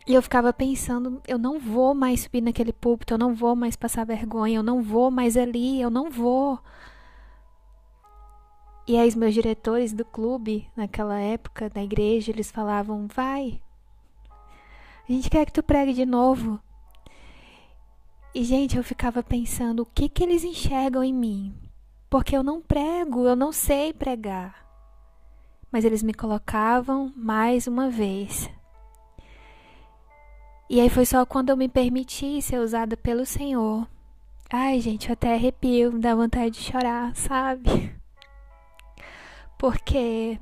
e 0.07 0.15
eu 0.15 0.23
ficava 0.23 0.53
pensando, 0.53 1.23
eu 1.29 1.39
não 1.39 1.61
vou 1.61 1.95
mais 1.95 2.23
subir 2.23 2.41
naquele 2.41 2.73
púlpito, 2.73 3.15
eu 3.15 3.19
não 3.19 3.35
vou 3.35 3.55
mais 3.55 3.77
passar 3.77 4.05
vergonha, 4.05 4.57
eu 4.57 4.63
não 4.63 4.83
vou 4.83 5.11
mais 5.11 5.37
ali, 5.37 5.81
eu 5.81 5.91
não 5.91 6.11
vou. 6.11 6.59
E 8.87 8.97
aí 8.97 9.09
os 9.09 9.15
meus 9.15 9.35
diretores 9.35 9.93
do 9.93 10.05
clube, 10.05 10.69
naquela 10.77 11.21
época, 11.21 11.69
da 11.69 11.83
igreja, 11.83 12.31
eles 12.31 12.51
falavam, 12.51 13.07
vai, 13.07 13.61
a 15.11 15.13
gente 15.13 15.29
quer 15.29 15.45
que 15.45 15.53
tu 15.53 15.61
pregue 15.61 15.93
de 15.93 16.07
novo. 16.07 16.61
E, 18.33 18.45
gente, 18.45 18.77
eu 18.77 18.85
ficava 18.85 19.25
pensando 19.25 19.81
o 19.81 19.87
que, 19.87 20.09
que 20.09 20.23
eles 20.23 20.45
enxergam 20.45 21.03
em 21.03 21.13
mim. 21.13 21.53
Porque 22.09 22.37
eu 22.37 22.45
não 22.45 22.63
prego, 22.63 23.27
eu 23.27 23.35
não 23.35 23.51
sei 23.51 23.93
pregar. 23.93 24.65
Mas 25.69 25.85
eles 25.85 26.01
me 26.05 26.15
colocavam 26.15 27.13
mais 27.17 27.67
uma 27.67 27.91
vez. 27.91 28.49
E 30.69 30.81
aí 30.81 30.89
foi 30.89 31.05
só 31.05 31.27
quando 31.27 31.51
eu 31.51 31.57
me 31.57 31.69
permiti 31.69 32.41
ser 32.41 32.61
usada 32.61 32.97
pelo 32.97 33.27
Senhor. 33.27 33.89
Ai, 34.49 34.79
gente, 34.79 35.09
eu 35.09 35.15
até 35.15 35.35
arrepio, 35.35 35.99
dá 35.99 36.15
vontade 36.15 36.53
de 36.53 36.61
chorar, 36.61 37.13
sabe? 37.19 38.00
Porque 39.61 40.41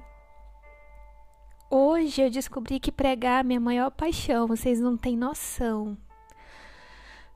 hoje 1.69 2.23
eu 2.23 2.31
descobri 2.31 2.79
que 2.79 2.93
pregar 2.93 3.39
é 3.39 3.41
a 3.41 3.43
minha 3.43 3.59
maior 3.59 3.91
paixão, 3.91 4.47
vocês 4.47 4.79
não 4.79 4.97
têm 4.97 5.17
noção. 5.17 5.99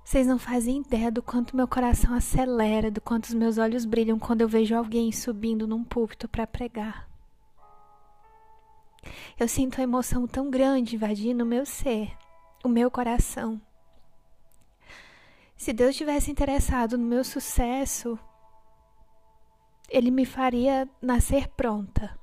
Vocês 0.04 0.24
não 0.24 0.38
fazem 0.38 0.82
ideia 0.82 1.10
do 1.10 1.20
quanto 1.20 1.56
meu 1.56 1.66
coração 1.66 2.14
acelera, 2.14 2.88
do 2.88 3.00
quanto 3.00 3.24
os 3.24 3.34
meus 3.34 3.58
olhos 3.58 3.84
brilham 3.84 4.16
quando 4.16 4.42
eu 4.42 4.48
vejo 4.48 4.76
alguém 4.76 5.10
subindo 5.10 5.66
num 5.66 5.82
púlpito 5.82 6.28
para 6.28 6.46
pregar. 6.46 7.08
Eu 9.36 9.48
sinto 9.48 9.78
uma 9.78 9.82
emoção 9.82 10.24
tão 10.28 10.48
grande 10.52 10.94
invadindo 10.94 11.42
o 11.42 11.46
meu 11.46 11.66
ser, 11.66 12.16
o 12.62 12.68
meu 12.68 12.92
coração. 12.92 13.60
Se 15.56 15.72
Deus 15.72 15.96
tivesse 15.96 16.30
interessado 16.30 16.96
no 16.96 17.04
meu 17.04 17.24
sucesso, 17.24 18.16
Ele 19.92 20.10
me 20.10 20.24
faria 20.24 20.88
nascer 21.02 21.48
pronta. 21.48 22.18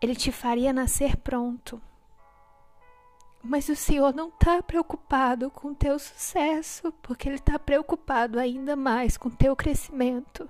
Ele 0.00 0.14
te 0.14 0.30
faria 0.30 0.72
nascer 0.72 1.16
pronto. 1.16 1.82
Mas 3.42 3.68
o 3.68 3.74
Senhor 3.74 4.14
não 4.14 4.28
está 4.28 4.62
preocupado 4.62 5.50
com 5.50 5.68
o 5.68 5.74
teu 5.74 5.98
sucesso, 5.98 6.92
porque 7.02 7.28
Ele 7.28 7.34
está 7.34 7.58
preocupado 7.58 8.38
ainda 8.38 8.76
mais 8.76 9.16
com 9.16 9.28
o 9.28 9.34
teu 9.34 9.56
crescimento. 9.56 10.48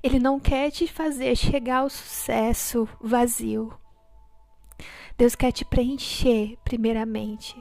Ele 0.00 0.20
não 0.20 0.38
quer 0.38 0.70
te 0.70 0.86
fazer 0.86 1.34
chegar 1.34 1.78
ao 1.78 1.90
sucesso 1.90 2.88
vazio. 3.00 3.76
Deus 5.18 5.34
quer 5.34 5.50
te 5.50 5.64
preencher, 5.64 6.56
primeiramente. 6.64 7.60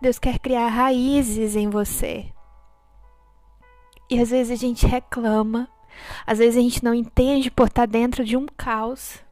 Deus 0.00 0.18
quer 0.18 0.40
criar 0.40 0.66
raízes 0.66 1.54
em 1.54 1.70
você. 1.70 2.32
E 4.10 4.20
às 4.20 4.30
vezes 4.30 4.50
a 4.50 4.56
gente 4.56 4.84
reclama, 4.84 5.70
às 6.26 6.38
vezes 6.38 6.56
a 6.56 6.60
gente 6.60 6.84
não 6.84 6.94
entende 6.94 7.50
por 7.50 7.68
estar 7.68 7.86
dentro 7.86 8.24
de 8.24 8.36
um 8.36 8.46
caos, 8.46 9.22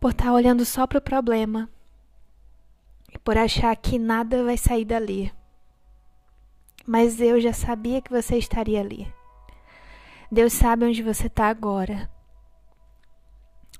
por 0.00 0.10
estar 0.10 0.32
olhando 0.32 0.64
só 0.64 0.86
para 0.86 0.98
o 0.98 1.02
problema 1.02 1.68
por 3.28 3.36
achar 3.36 3.74
que 3.76 3.98
nada 3.98 4.44
vai 4.44 4.56
sair 4.56 4.84
dali. 4.84 5.32
Mas 6.86 7.20
eu 7.20 7.40
já 7.40 7.52
sabia 7.52 8.00
que 8.00 8.10
você 8.10 8.36
estaria 8.36 8.80
ali. 8.80 9.12
Deus 10.30 10.52
sabe 10.52 10.84
onde 10.86 11.02
você 11.02 11.26
está 11.26 11.48
agora. 11.48 12.10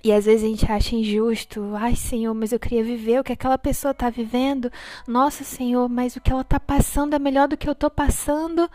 E 0.05 0.13
às 0.13 0.27
vezes 0.27 0.45
a 0.45 0.49
gente 0.49 0.71
acha 0.71 0.95
injusto. 0.95 1.75
Ai, 1.75 1.97
Senhor, 1.97 2.33
mas 2.35 2.53
eu 2.53 2.61
queria 2.61 2.85
viver 2.85 3.21
o 3.21 3.25
que 3.25 3.33
aquela 3.33 3.59
pessoa 3.59 3.93
está 3.93 4.11
vivendo. 4.11 4.71
Nossa, 5.07 5.45
Senhor, 5.45 5.89
mas 5.89 6.15
o 6.15 6.21
que 6.21 6.31
ela 6.31 6.43
está 6.43 6.61
passando 6.61 7.15
é 7.15 7.19
melhor 7.19 7.49
do 7.49 7.57
que 7.57 7.69
eu 7.69 7.73
estou 7.73 7.91
passando. 7.91 8.71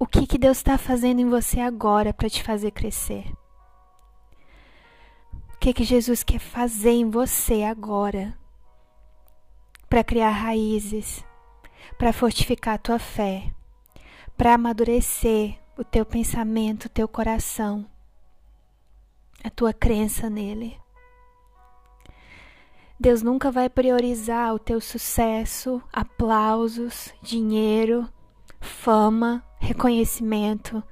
O 0.00 0.06
que, 0.06 0.28
que 0.28 0.38
Deus 0.38 0.58
está 0.58 0.78
fazendo 0.78 1.20
em 1.20 1.28
você 1.28 1.58
agora 1.58 2.14
para 2.14 2.30
te 2.30 2.40
fazer 2.42 2.70
crescer? 2.70 3.32
O 5.54 5.58
que, 5.58 5.72
que 5.72 5.82
Jesus 5.82 6.22
quer 6.22 6.38
fazer 6.38 6.92
em 6.92 7.10
você 7.10 7.64
agora 7.64 8.38
para 9.88 10.04
criar 10.04 10.30
raízes, 10.30 11.24
para 11.98 12.12
fortificar 12.12 12.74
a 12.74 12.78
tua 12.78 12.98
fé, 13.00 13.52
para 14.36 14.54
amadurecer 14.54 15.58
o 15.76 15.82
teu 15.82 16.06
pensamento, 16.06 16.84
o 16.84 16.90
teu 16.90 17.08
coração, 17.08 17.84
a 19.42 19.50
tua 19.50 19.72
crença 19.72 20.30
nele. 20.30 20.78
Deus 23.00 23.20
nunca 23.20 23.50
vai 23.50 23.68
priorizar 23.68 24.54
o 24.54 24.60
teu 24.60 24.80
sucesso, 24.80 25.82
aplausos, 25.92 27.12
dinheiro, 27.20 28.08
fama, 28.60 29.44
reconhecimento. 29.58 30.82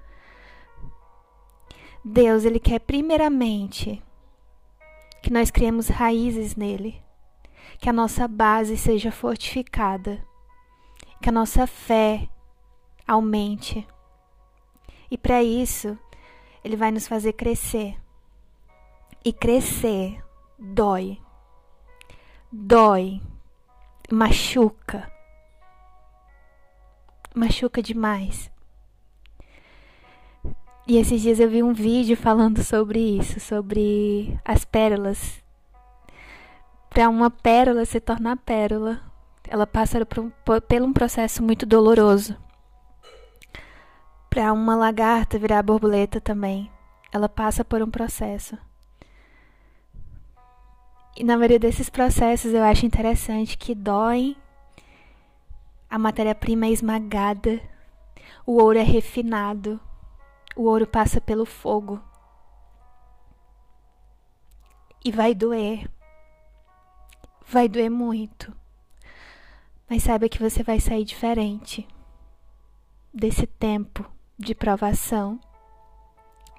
Deus, 2.04 2.44
ele 2.44 2.60
quer 2.60 2.80
primeiramente 2.80 4.02
que 5.22 5.32
nós 5.32 5.50
criemos 5.50 5.88
raízes 5.88 6.54
nele 6.54 7.02
que 7.78 7.88
a 7.88 7.92
nossa 7.92 8.26
base 8.26 8.76
seja 8.76 9.10
fortificada, 9.12 10.24
que 11.20 11.28
a 11.28 11.32
nossa 11.32 11.66
fé 11.66 12.28
aumente. 13.06 13.86
E 15.10 15.16
para 15.16 15.42
isso, 15.42 15.98
Ele 16.64 16.76
vai 16.76 16.90
nos 16.90 17.06
fazer 17.06 17.34
crescer. 17.34 17.96
E 19.24 19.32
crescer 19.32 20.22
dói. 20.58 21.20
Dói. 22.50 23.20
Machuca. 24.10 25.10
Machuca 27.34 27.82
demais. 27.82 28.50
E 30.86 30.98
esses 30.98 31.20
dias 31.20 31.40
eu 31.40 31.50
vi 31.50 31.62
um 31.62 31.72
vídeo 31.72 32.16
falando 32.16 32.62
sobre 32.62 33.00
isso, 33.00 33.40
sobre 33.40 34.38
as 34.44 34.64
pérolas 34.64 35.44
para 36.96 37.10
uma 37.10 37.30
pérola 37.30 37.84
se 37.84 38.00
tornar 38.00 38.38
pérola, 38.38 39.02
ela 39.46 39.66
passa 39.66 40.06
por 40.06 40.18
um, 40.18 40.30
por, 40.42 40.62
um 40.80 40.94
processo 40.94 41.42
muito 41.42 41.66
doloroso. 41.66 42.34
Para 44.30 44.50
uma 44.50 44.74
lagarta 44.74 45.38
virar 45.38 45.62
borboleta 45.62 46.22
também, 46.22 46.70
ela 47.12 47.28
passa 47.28 47.62
por 47.62 47.82
um 47.82 47.90
processo. 47.90 48.56
E 51.14 51.22
na 51.22 51.36
maioria 51.36 51.58
desses 51.58 51.90
processos 51.90 52.54
eu 52.54 52.64
acho 52.64 52.86
interessante 52.86 53.58
que 53.58 53.74
doem, 53.74 54.34
a 55.90 55.98
matéria-prima 55.98 56.64
é 56.64 56.70
esmagada, 56.70 57.60
o 58.46 58.54
ouro 58.54 58.78
é 58.78 58.82
refinado, 58.82 59.78
o 60.56 60.62
ouro 60.62 60.86
passa 60.86 61.20
pelo 61.20 61.44
fogo. 61.44 62.00
E 65.04 65.12
vai 65.12 65.34
doer 65.34 65.88
vai 67.46 67.68
doer 67.68 67.90
muito. 67.90 68.52
Mas 69.88 70.02
saiba 70.02 70.28
que 70.28 70.42
você 70.42 70.62
vai 70.62 70.80
sair 70.80 71.04
diferente 71.04 71.86
desse 73.14 73.46
tempo 73.46 74.04
de 74.36 74.54
provação 74.54 75.38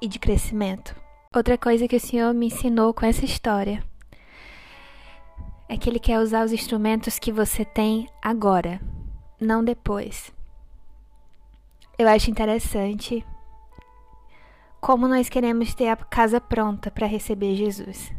e 0.01 0.07
de 0.07 0.17
crescimento. 0.17 0.95
Outra 1.35 1.57
coisa 1.57 1.87
que 1.87 1.95
o 1.95 1.99
Senhor 1.99 2.33
me 2.33 2.47
ensinou 2.47 2.93
com 2.93 3.05
essa 3.05 3.25
história 3.25 3.83
é 5.67 5.77
que 5.77 5.89
Ele 5.89 5.99
quer 5.99 6.19
usar 6.19 6.45
os 6.45 6.53
instrumentos 6.53 7.19
que 7.19 7.31
você 7.31 7.65
tem 7.65 8.07
agora, 8.21 8.79
não 9.39 9.63
depois. 9.63 10.31
Eu 11.99 12.07
acho 12.07 12.31
interessante 12.31 13.25
como 14.87 15.05
nós 15.05 15.27
queremos 15.27 15.73
ter 15.73 15.89
a 15.89 15.97
casa 15.97 16.39
pronta 16.39 16.89
para 16.89 17.05
receber 17.05 17.57
Jesus. 17.57 18.09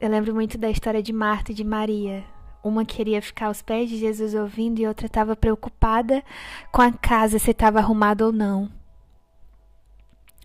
Eu 0.00 0.08
lembro 0.08 0.34
muito 0.34 0.56
da 0.56 0.70
história 0.70 1.02
de 1.02 1.12
Marta 1.12 1.52
e 1.52 1.54
de 1.54 1.62
Maria. 1.62 2.24
Uma 2.64 2.82
queria 2.82 3.20
ficar 3.20 3.48
aos 3.48 3.60
pés 3.60 3.90
de 3.90 3.98
Jesus 3.98 4.34
ouvindo 4.34 4.78
e 4.78 4.86
outra 4.86 5.04
estava 5.04 5.36
preocupada 5.36 6.24
com 6.72 6.80
a 6.80 6.90
casa, 6.90 7.38
se 7.38 7.50
estava 7.50 7.78
arrumada 7.78 8.24
ou 8.24 8.32
não. 8.32 8.72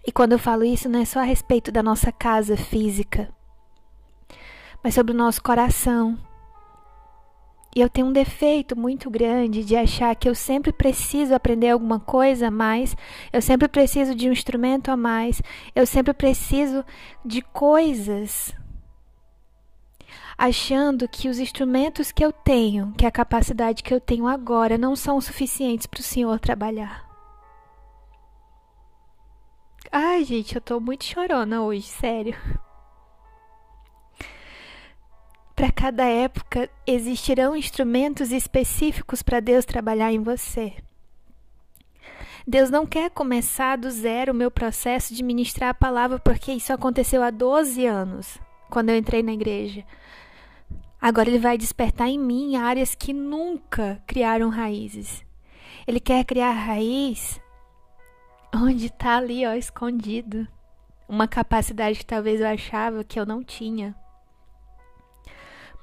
E 0.06 0.12
quando 0.12 0.34
eu 0.34 0.40
falo 0.40 0.66
isso, 0.66 0.90
não 0.90 1.00
é 1.00 1.06
só 1.06 1.22
a 1.22 1.24
respeito 1.24 1.72
da 1.72 1.82
nossa 1.82 2.12
casa 2.12 2.58
física, 2.58 3.34
mas 4.84 4.94
sobre 4.94 5.14
o 5.14 5.18
nosso 5.18 5.42
coração. 5.42 6.20
E 7.76 7.80
eu 7.80 7.90
tenho 7.90 8.08
um 8.08 8.14
defeito 8.14 8.78
muito 8.78 9.10
grande 9.10 9.64
de 9.64 9.76
achar 9.78 10.14
que 10.16 10.28
eu 10.28 10.36
sempre 10.36 10.74
preciso 10.74 11.34
aprender 11.34 11.70
alguma 11.70 12.00
coisa 12.00 12.48
a 12.48 12.52
mais, 12.52 12.96
eu 13.32 13.42
sempre 13.42 13.68
preciso 13.68 14.14
de 14.14 14.28
um 14.28 14.34
instrumento 14.34 14.90
a 14.90 14.98
mais, 14.98 15.42
eu 15.74 15.86
sempre 15.86 16.14
preciso 16.14 16.84
de 17.24 17.42
coisas 17.42 18.54
achando 20.38 21.08
que 21.08 21.30
os 21.30 21.38
instrumentos 21.38 22.12
que 22.12 22.26
eu 22.26 22.34
tenho, 22.34 22.92
que 22.98 23.06
a 23.06 23.12
capacidade 23.12 23.84
que 23.84 23.94
eu 23.94 24.02
tenho 24.02 24.28
agora, 24.28 24.76
não 24.76 24.96
são 24.96 25.22
suficientes 25.22 25.86
para 25.86 26.00
o 26.00 26.04
Senhor 26.04 26.40
trabalhar. 26.40 27.06
Ai, 29.92 30.24
gente, 30.24 30.56
eu 30.56 30.62
tô 30.62 30.80
muito 30.80 31.06
chorona 31.06 31.62
hoje, 31.62 31.84
sério. 31.84 32.36
Para 35.62 35.72
cada 35.72 36.06
época 36.06 36.68
existirão 36.88 37.56
instrumentos 37.56 38.32
específicos 38.32 39.22
para 39.22 39.40
Deus 39.40 39.64
trabalhar 39.64 40.12
em 40.12 40.18
você. 40.18 40.74
Deus 42.48 42.72
não 42.72 42.84
quer 42.84 43.12
começar 43.12 43.78
do 43.78 43.92
zero 43.92 44.32
o 44.32 44.36
meu 44.36 44.50
processo 44.50 45.14
de 45.14 45.22
ministrar 45.22 45.70
a 45.70 45.76
palavra, 45.76 46.18
porque 46.18 46.52
isso 46.52 46.74
aconteceu 46.74 47.22
há 47.22 47.30
12 47.30 47.86
anos, 47.86 48.40
quando 48.72 48.90
eu 48.90 48.98
entrei 48.98 49.22
na 49.22 49.34
igreja. 49.34 49.86
Agora 51.00 51.30
ele 51.30 51.38
vai 51.38 51.60
despertar 51.60 52.08
em 52.08 52.18
mim 52.18 52.56
áreas 52.56 52.96
que 52.96 53.14
nunca 53.14 54.02
criaram 54.08 54.50
raízes. 54.50 55.24
Ele 55.86 56.00
quer 56.00 56.26
criar 56.26 56.54
raiz 56.54 57.40
onde 58.52 58.88
está 58.88 59.18
ali, 59.18 59.46
ó, 59.46 59.54
escondido. 59.54 60.48
Uma 61.08 61.28
capacidade 61.28 62.00
que 62.00 62.06
talvez 62.08 62.42
eu 62.42 62.48
achava 62.48 63.04
que 63.04 63.20
eu 63.20 63.28
não 63.28 63.44
tinha. 63.44 63.96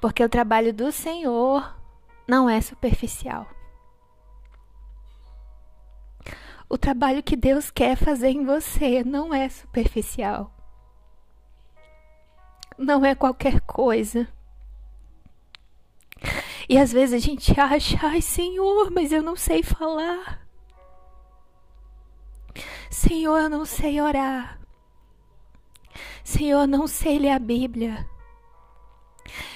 Porque 0.01 0.23
o 0.23 0.29
trabalho 0.29 0.73
do 0.73 0.91
Senhor 0.91 1.75
não 2.27 2.49
é 2.49 2.61
superficial. 2.61 3.47
O 6.69 6.77
trabalho 6.77 7.23
que 7.23 7.35
Deus 7.35 7.71
quer 7.71 7.95
fazer 7.95 8.29
em 8.29 8.45
você 8.45 9.03
não 9.03 9.33
é 9.33 9.49
superficial. 9.49 10.53
Não 12.77 13.03
é 13.03 13.15
qualquer 13.15 13.59
coisa. 13.61 14.27
E 16.69 16.77
às 16.77 16.91
vezes 16.91 17.15
a 17.15 17.25
gente 17.25 17.59
acha, 17.59 17.97
ai 18.03 18.21
Senhor, 18.21 18.91
mas 18.91 19.11
eu 19.11 19.23
não 19.23 19.35
sei 19.35 19.63
falar. 19.63 20.47
Senhor, 22.91 23.39
eu 23.39 23.49
não 23.49 23.65
sei 23.65 23.99
orar. 23.99 24.59
Senhor, 26.23 26.61
eu 26.61 26.67
não 26.67 26.85
sei 26.85 27.17
ler 27.17 27.31
a 27.31 27.39
Bíblia. 27.39 28.07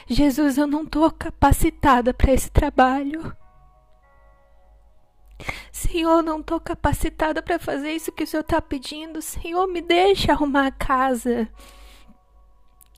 Jesus, 0.08 0.58
eu 0.58 0.68
não 0.68 0.84
estou 0.84 1.10
capacitada 1.12 2.14
para 2.14 2.34
esse 2.34 2.52
trabalho. 2.52 3.36
Senhor, 5.72 6.22
não 6.22 6.40
estou 6.40 6.60
capacitada 6.60 7.42
para 7.42 7.60
fazer 7.60 7.92
isso 7.92 8.12
que 8.12 8.24
o 8.24 8.28
Senhor 8.28 8.42
está 8.42 8.62
pedindo. 8.62 9.22
Senhor, 9.22 9.68
me 9.68 9.82
deixa 9.82 10.32
arrumar 10.32 10.68
a 10.68 10.72
casa. 10.72 11.50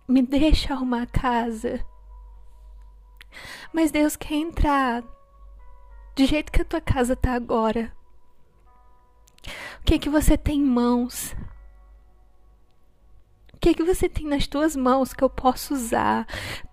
Me 0.08 0.22
deixa 0.22 0.74
arrumar 0.74 1.04
a 1.04 1.08
casa. 1.08 1.86
Mas 3.74 3.92
Deus 3.92 4.16
quer 4.16 4.36
entrar 4.36 5.04
do 6.16 6.26
jeito 6.26 6.52
que 6.52 6.62
a 6.62 6.66
tua 6.66 6.82
casa 6.82 7.14
está 7.14 7.34
agora. 7.34 7.92
O 9.82 9.84
que 9.86 9.96
é 9.96 10.00
que 10.00 10.10
você 10.10 10.38
tem 10.38 10.60
em 10.60 10.66
mãos? 10.66 11.36
Que 13.66 13.70
é 13.70 13.74
que 13.74 13.84
você 13.84 14.08
tem 14.08 14.28
nas 14.28 14.46
tuas 14.46 14.76
mãos 14.76 15.12
que 15.12 15.24
eu 15.24 15.30
posso 15.30 15.74
usar 15.74 16.28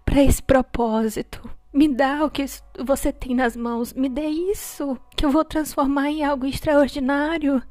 para 0.04 0.22
esse 0.22 0.42
propósito? 0.42 1.40
Me 1.72 1.88
dá 1.88 2.22
o 2.22 2.30
que 2.30 2.44
você 2.84 3.10
tem 3.10 3.34
nas 3.34 3.56
mãos, 3.56 3.94
me 3.94 4.10
dê 4.10 4.26
isso 4.26 4.98
que 5.16 5.24
eu 5.24 5.30
vou 5.30 5.42
transformar 5.42 6.10
em 6.10 6.22
algo 6.22 6.44
extraordinário. 6.44 7.62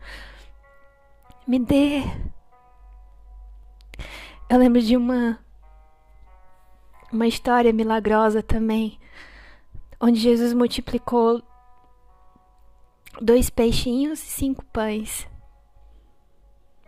Me 1.48 1.60
dê. 1.60 2.02
Eu 4.50 4.58
lembro 4.58 4.82
de 4.82 4.98
uma 4.98 5.38
uma 7.14 7.28
história 7.28 7.72
milagrosa 7.72 8.42
também, 8.42 9.00
onde 10.00 10.20
Jesus 10.20 10.52
multiplicou 10.52 11.44
dois 13.22 13.52
peixinhos 13.52 14.20
e 14.20 14.26
cinco 14.32 14.66
pães 14.74 15.28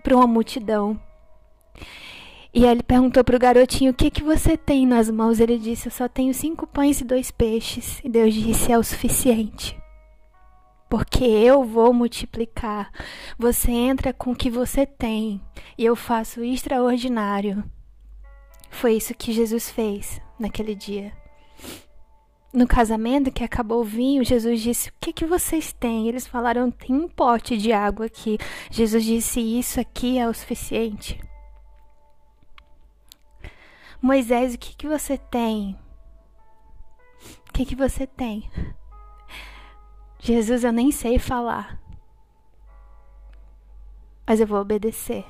para 0.01 0.15
uma 0.15 0.25
multidão. 0.25 0.99
E 2.53 2.65
aí 2.65 2.72
ele 2.72 2.83
perguntou 2.83 3.24
para 3.24 3.36
o 3.36 3.39
garotinho: 3.39 3.91
O 3.91 3.95
que, 3.95 4.12
que 4.12 4.22
você 4.22 4.55
tem 4.55 4.86
nas 4.86 5.10
mãos? 5.10 5.39
Ele 5.39 5.57
disse: 5.57 5.88
Eu 5.88 5.91
só 5.91 6.07
tenho 6.07 6.33
cinco 6.33 6.67
pães 6.67 7.01
e 7.01 7.03
dois 7.03 7.31
peixes. 7.31 8.00
E 8.03 8.10
Deus 8.10 8.33
disse: 8.33 8.72
É 8.72 8.77
o 8.77 8.83
suficiente. 8.83 9.75
Porque 10.88 11.24
eu 11.24 11.63
vou 11.63 11.91
multiplicar. 11.91 12.91
Você 13.39 13.72
entra 13.72 14.13
com 14.13 14.31
o 14.31 14.36
que 14.36 14.51
você 14.51 14.86
tem. 14.86 15.41
E 15.75 15.83
eu 15.83 15.95
faço 15.95 16.41
o 16.41 16.43
extraordinário. 16.43 17.63
Foi 18.69 18.93
isso 18.93 19.15
que 19.15 19.33
Jesus 19.33 19.72
fez 19.72 20.22
naquele 20.38 20.75
dia. 20.75 21.12
No 22.53 22.67
casamento 22.67 23.31
que 23.31 23.43
acabou 23.43 23.81
o 23.81 23.83
vinho, 23.83 24.24
Jesus 24.24 24.62
disse: 24.62 24.89
O 24.89 24.93
que, 25.01 25.12
que 25.12 25.25
vocês 25.25 25.74
têm? 25.74 26.07
Eles 26.07 26.27
falaram: 26.27 26.69
Tem 26.69 26.95
um 26.95 27.07
pote 27.07 27.57
de 27.57 27.72
água 27.72 28.05
aqui. 28.05 28.38
Jesus 28.69 29.03
disse: 29.03 29.39
Isso 29.39 29.79
aqui 29.79 30.19
é 30.19 30.29
o 30.29 30.33
suficiente. 30.36 31.19
Moisés, 34.03 34.53
o 34.53 34.57
que, 34.60 34.75
que 34.75 34.88
você 34.88 35.17
tem? 35.17 35.79
O 37.50 37.53
que, 37.53 37.66
que 37.66 37.75
você 37.75 38.05
tem? 38.05 38.51
Jesus, 40.20 40.63
eu 40.63 40.72
nem 40.72 40.92
sei 40.92 41.18
falar. 41.18 41.81
Mas 44.27 44.39
eu 44.39 44.46
vou 44.46 44.59
obedecer. 44.59 45.25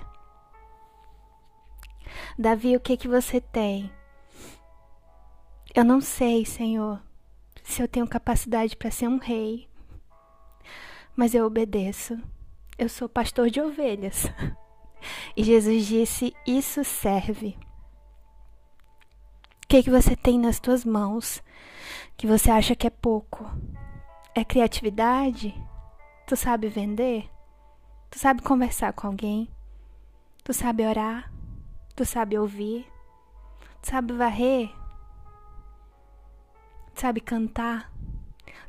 Davi, 2.38 2.76
o 2.76 2.82
que 2.82 2.98
que 2.98 3.08
você 3.08 3.40
tem? 3.40 3.90
Eu 5.74 5.86
não 5.86 6.02
sei, 6.02 6.46
Senhor 6.46 7.02
se 7.64 7.82
eu 7.82 7.88
tenho 7.88 8.08
capacidade 8.08 8.76
para 8.76 8.92
ser 8.92 9.08
um 9.08 9.18
rei, 9.18 9.68
mas 11.16 11.34
eu 11.34 11.46
obedeço. 11.46 12.20
Eu 12.78 12.90
sou 12.90 13.08
pastor 13.08 13.50
de 13.50 13.62
ovelhas. 13.62 14.26
E 15.36 15.44
Jesus 15.44 15.86
disse: 15.86 16.34
Isso 16.48 16.82
serve. 16.86 17.58
O 19.64 19.68
que, 19.68 19.82
que 19.82 19.90
você 19.90 20.16
tem 20.16 20.38
nas 20.38 20.60
tuas 20.60 20.86
mãos 20.86 21.42
que 22.16 22.28
você 22.28 22.52
acha 22.52 22.76
que 22.76 22.86
é 22.86 22.90
pouco? 22.90 23.50
É 24.36 24.44
criatividade? 24.44 25.54
Tu 26.28 26.36
sabe 26.36 26.68
vender? 26.68 27.30
Tu 28.12 28.20
sabe 28.20 28.42
conversar 28.42 28.94
com 28.94 29.08
alguém? 29.08 29.50
Tu 30.44 30.54
sabe 30.54 30.86
orar? 30.86 31.32
Tu 31.96 32.06
sabe 32.06 32.38
ouvir? 32.38 32.88
Tu 33.82 33.90
sabe 33.90 34.14
varrer? 34.14 34.70
Tu 36.94 37.02
sabe 37.02 37.20
cantar, 37.20 37.92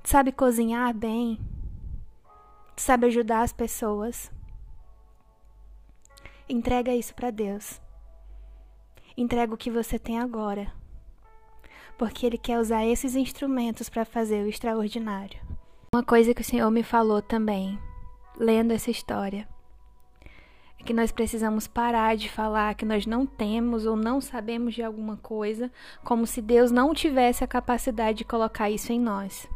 tu 0.03 0.09
sabe 0.09 0.33
cozinhar 0.33 0.95
bem, 0.95 1.39
tu 2.75 2.81
sabe 2.81 3.07
ajudar 3.07 3.43
as 3.43 3.53
pessoas. 3.53 4.33
Entrega 6.49 6.95
isso 6.95 7.15
para 7.15 7.31
Deus. 7.31 7.81
Entrega 9.17 9.55
o 9.55 9.59
que 9.59 9.71
você 9.71 9.99
tem 9.99 10.19
agora. 10.19 10.73
Porque 11.97 12.27
Ele 12.27 12.39
quer 12.39 12.59
usar 12.59 12.85
esses 12.85 13.15
instrumentos 13.15 13.89
para 13.89 14.05
fazer 14.05 14.45
o 14.45 14.49
extraordinário. 14.49 15.41
Uma 15.95 16.03
coisa 16.03 16.35
que 16.35 16.41
o 16.41 16.45
Senhor 16.45 16.71
me 16.71 16.83
falou 16.83 17.23
também, 17.23 17.79
lendo 18.37 18.73
essa 18.73 18.91
história, 18.91 19.49
que 20.85 20.93
nós 20.93 21.11
precisamos 21.11 21.67
parar 21.67 22.17
de 22.17 22.29
falar 22.29 22.75
que 22.75 22.85
nós 22.85 23.07
não 23.07 23.25
temos 23.25 23.87
ou 23.87 23.97
não 23.97 24.21
sabemos 24.21 24.75
de 24.75 24.83
alguma 24.83 25.17
coisa, 25.17 25.73
como 26.05 26.27
se 26.27 26.43
Deus 26.43 26.71
não 26.71 26.93
tivesse 26.93 27.43
a 27.43 27.49
capacidade 27.49 28.19
de 28.19 28.25
colocar 28.25 28.71
isso 28.71 28.93
em 28.93 29.01
nós. 29.01 29.49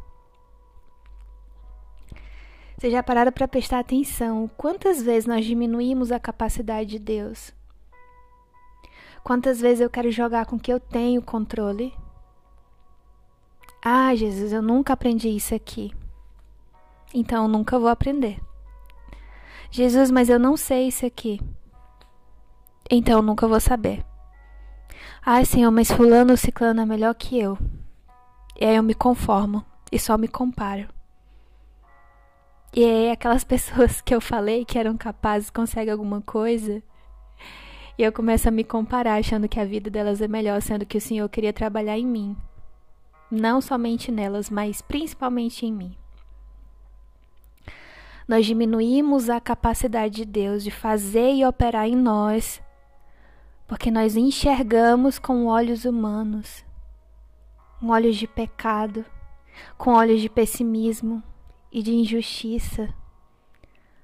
Vocês 2.77 2.93
já 2.93 3.03
pararam 3.03 3.33
para 3.33 3.49
prestar 3.49 3.81
atenção 3.81 4.49
quantas 4.57 5.03
vezes 5.03 5.27
nós 5.27 5.45
diminuímos 5.45 6.13
a 6.13 6.19
capacidade 6.19 6.91
de 6.91 6.99
Deus? 6.99 7.53
Quantas 9.23 9.61
vezes 9.61 9.81
eu 9.81 9.91
quero 9.91 10.11
jogar 10.11 10.47
com 10.47 10.59
que 10.59 10.73
eu 10.73 10.81
tenho 10.81 11.21
controle? 11.21 11.93
Ah, 13.83 14.15
Jesus, 14.15 14.53
eu 14.53 14.61
nunca 14.61 14.93
aprendi 14.93 15.29
isso 15.29 15.55
aqui. 15.55 15.93
Então 17.15 17.45
eu 17.45 17.49
nunca 17.49 17.79
vou 17.79 17.89
aprender. 17.89 18.41
Jesus, 19.71 20.11
mas 20.11 20.29
eu 20.29 20.39
não 20.39 20.57
sei 20.57 20.89
isso 20.89 21.07
aqui. 21.07 21.41
Então 22.91 23.23
nunca 23.23 23.47
vou 23.47 23.61
saber. 23.61 24.05
Ai, 25.25 25.45
Senhor, 25.45 25.71
mas 25.71 25.91
fulano 25.91 26.33
ou 26.33 26.37
ciclano 26.37 26.81
é 26.81 26.87
melhor 26.87 27.15
que 27.15 27.39
eu. 27.39 27.59
E 28.59 28.65
aí 28.65 28.77
eu 28.77 28.83
me 28.83 28.95
conformo 28.95 29.65
e 29.93 29.99
só 29.99 30.19
me 30.19 30.27
comparo. 30.27 30.89
E 32.75 32.85
aí 32.85 33.11
aquelas 33.11 33.45
pessoas 33.45 34.01
que 34.01 34.15
eu 34.15 34.21
falei 34.21 34.65
que 34.65 34.79
eram 34.79 34.97
capazes 34.97 35.51
conseguem 35.51 35.93
alguma 35.93 36.21
coisa. 36.21 36.83
E 37.97 38.03
eu 38.03 38.13
começo 38.13 38.49
a 38.49 38.53
me 38.53 38.65
comparar, 38.65 39.19
achando 39.19 39.49
que 39.49 39.59
a 39.59 39.65
vida 39.65 39.91
delas 39.91 40.23
é 40.23 40.29
melhor, 40.29 40.63
sendo 40.63 40.87
que 40.87 40.97
o 40.97 41.01
Senhor 41.01 41.29
queria 41.29 41.53
trabalhar 41.53 41.99
em 41.99 42.07
mim. 42.07 42.37
Não 43.31 43.61
somente 43.61 44.11
nelas, 44.11 44.49
mas 44.49 44.81
principalmente 44.81 45.67
em 45.67 45.73
mim 45.73 45.97
nós 48.29 48.45
diminuímos 48.45 49.31
a 49.31 49.41
capacidade 49.41 50.17
de 50.17 50.25
Deus 50.27 50.63
de 50.63 50.71
fazer 50.71 51.33
e 51.33 51.47
operar 51.47 51.89
em 51.89 51.97
nós, 51.97 52.63
porque 53.67 53.91
nós 53.91 54.17
enxergamos 54.17 55.19
com 55.19 55.47
olhos 55.47 55.87
humanos, 55.87 56.63
com 57.81 57.89
olhos 57.89 58.17
de 58.17 58.27
pecado, 58.27 59.03
com 59.79 59.93
olhos 59.93 60.21
de 60.21 60.29
pessimismo 60.29 61.23
e 61.73 61.83
de 61.83 61.95
injustiça. 61.95 62.95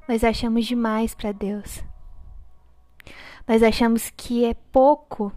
Nós 0.08 0.24
achamos 0.24 0.64
demais 0.64 1.14
para 1.14 1.30
Deus. 1.30 1.84
Nós 3.46 3.62
achamos 3.62 4.08
que 4.16 4.46
é 4.46 4.54
pouco 4.54 5.30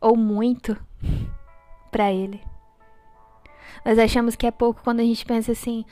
ou 0.00 0.16
muito 0.16 0.76
para 1.96 2.12
Ele. 2.12 2.42
Nós 3.82 3.98
achamos 3.98 4.36
que 4.36 4.46
é 4.46 4.50
pouco 4.50 4.82
quando 4.84 5.00
a 5.00 5.02
gente 5.02 5.24
pensa 5.24 5.52
assim: 5.52 5.82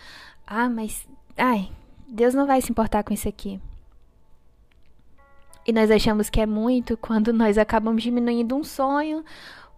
ah, 0.46 0.68
mas. 0.68 1.08
Ai, 1.34 1.70
Deus 2.06 2.34
não 2.34 2.46
vai 2.46 2.60
se 2.60 2.70
importar 2.70 3.02
com 3.02 3.14
isso 3.14 3.26
aqui. 3.26 3.58
E 5.66 5.72
nós 5.72 5.90
achamos 5.90 6.28
que 6.28 6.42
é 6.42 6.46
muito 6.46 6.94
quando 6.98 7.32
nós 7.32 7.56
acabamos 7.56 8.02
diminuindo 8.02 8.54
um 8.54 8.62
sonho, 8.62 9.24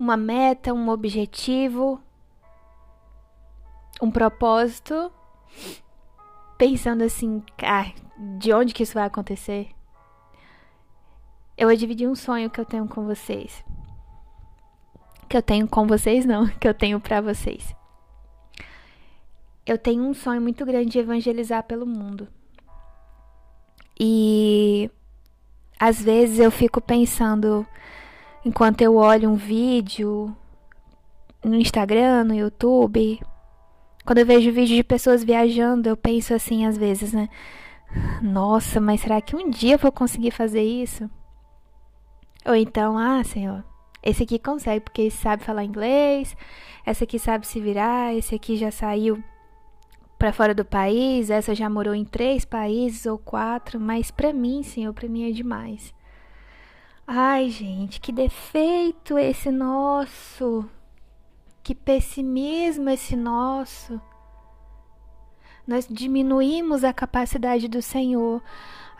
uma 0.00 0.16
meta, 0.16 0.74
um 0.74 0.88
objetivo, 0.88 2.00
um 4.02 4.10
propósito, 4.10 5.12
pensando 6.58 7.04
assim, 7.04 7.40
ah, 7.62 7.92
de 8.36 8.52
onde 8.52 8.74
que 8.74 8.82
isso 8.82 8.94
vai 8.94 9.04
acontecer? 9.04 9.68
Eu 11.56 11.68
vou 11.68 11.76
dividir 11.76 12.08
um 12.08 12.16
sonho 12.16 12.50
que 12.50 12.60
eu 12.60 12.64
tenho 12.64 12.88
com 12.88 13.06
vocês. 13.06 13.64
Que 15.26 15.36
eu 15.36 15.42
tenho 15.42 15.68
com 15.68 15.86
vocês, 15.86 16.24
não, 16.24 16.46
que 16.58 16.66
eu 16.66 16.74
tenho 16.74 17.00
para 17.00 17.20
vocês. 17.20 17.74
Eu 19.64 19.76
tenho 19.76 20.02
um 20.04 20.14
sonho 20.14 20.40
muito 20.40 20.64
grande 20.64 20.90
de 20.90 20.98
evangelizar 20.98 21.62
pelo 21.64 21.86
mundo. 21.86 22.28
E 23.98 24.90
às 25.78 26.00
vezes 26.02 26.38
eu 26.38 26.50
fico 26.50 26.80
pensando, 26.80 27.66
enquanto 28.44 28.82
eu 28.82 28.96
olho 28.96 29.30
um 29.30 29.34
vídeo 29.34 30.34
no 31.44 31.56
Instagram, 31.56 32.24
no 32.24 32.34
YouTube, 32.34 33.20
quando 34.04 34.18
eu 34.18 34.26
vejo 34.26 34.52
vídeo 34.52 34.76
de 34.76 34.84
pessoas 34.84 35.24
viajando, 35.24 35.88
eu 35.88 35.96
penso 35.96 36.32
assim 36.32 36.64
às 36.64 36.78
vezes, 36.78 37.12
né? 37.12 37.28
Nossa, 38.22 38.80
mas 38.80 39.00
será 39.00 39.20
que 39.20 39.34
um 39.34 39.50
dia 39.50 39.74
eu 39.74 39.78
vou 39.78 39.90
conseguir 39.90 40.30
fazer 40.30 40.62
isso? 40.62 41.10
Ou 42.44 42.54
então, 42.54 42.96
ah, 42.96 43.24
Senhor, 43.24 43.64
esse 44.06 44.22
aqui 44.22 44.38
consegue 44.38 44.84
porque 44.84 45.10
sabe 45.10 45.42
falar 45.42 45.64
inglês, 45.64 46.36
essa 46.84 47.02
aqui 47.02 47.18
sabe 47.18 47.44
se 47.44 47.60
virar, 47.60 48.14
esse 48.14 48.36
aqui 48.36 48.56
já 48.56 48.70
saiu 48.70 49.20
para 50.16 50.32
fora 50.32 50.54
do 50.54 50.64
país, 50.64 51.28
essa 51.28 51.56
já 51.56 51.68
morou 51.68 51.92
em 51.92 52.04
três 52.04 52.44
países 52.44 53.04
ou 53.04 53.18
quatro, 53.18 53.80
mas 53.80 54.12
para 54.12 54.32
mim, 54.32 54.62
Senhor, 54.62 54.92
para 54.94 55.08
mim 55.08 55.28
é 55.28 55.32
demais. 55.32 55.92
Ai, 57.04 57.50
gente, 57.50 58.00
que 58.00 58.12
defeito 58.12 59.18
esse 59.18 59.50
nosso. 59.50 60.64
Que 61.64 61.74
pessimismo 61.74 62.88
esse 62.88 63.16
nosso. 63.16 64.00
Nós 65.66 65.88
diminuímos 65.90 66.84
a 66.84 66.92
capacidade 66.92 67.66
do 67.66 67.82
Senhor 67.82 68.40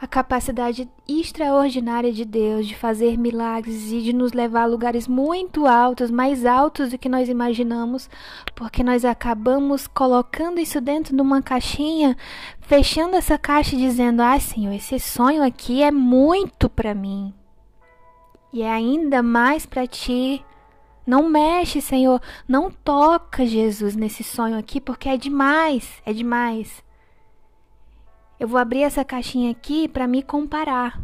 a 0.01 0.07
capacidade 0.07 0.89
extraordinária 1.09 2.13
de 2.13 2.25
Deus 2.25 2.67
de 2.67 2.77
fazer 2.77 3.17
milagres 3.17 3.91
e 3.91 4.03
de 4.03 4.13
nos 4.13 4.33
levar 4.33 4.63
a 4.63 4.67
lugares 4.67 5.09
muito 5.09 5.67
altos, 5.67 6.11
mais 6.11 6.45
altos 6.45 6.91
do 6.91 6.99
que 6.99 7.09
nós 7.09 7.29
imaginamos, 7.29 8.11
porque 8.55 8.83
nós 8.83 9.05
acabamos 9.05 9.87
colocando 9.87 10.61
isso 10.61 10.81
dentro 10.81 11.17
de 11.17 11.23
uma 11.23 11.41
caixinha, 11.41 12.17
fechando 12.61 13.17
essa 13.17 13.39
caixa 13.39 13.75
e 13.75 13.79
dizendo: 13.79 14.21
"Ah, 14.21 14.39
Senhor, 14.39 14.73
esse 14.73 14.99
sonho 15.01 15.43
aqui 15.43 15.83
é 15.83 15.91
muito 15.91 16.69
para 16.69 16.95
mim. 16.95 17.33
E 18.53 18.63
é 18.63 18.71
ainda 18.71 19.23
mais 19.23 19.65
para 19.65 19.87
ti." 19.87 20.45
Não 21.07 21.29
mexe, 21.29 21.81
Senhor. 21.81 22.21
Não 22.49 22.69
toca, 22.69 23.47
Jesus, 23.47 23.95
nesse 23.95 24.25
sonho 24.25 24.59
aqui, 24.59 24.81
porque 24.81 25.09
é 25.09 25.17
demais, 25.17 26.03
é 26.05 26.13
demais. 26.13 26.85
Eu 28.39 28.47
vou 28.47 28.59
abrir 28.59 28.83
essa 28.83 29.03
caixinha 29.03 29.51
aqui 29.51 29.89
para 29.89 30.07
me 30.07 30.23
comparar. 30.23 31.01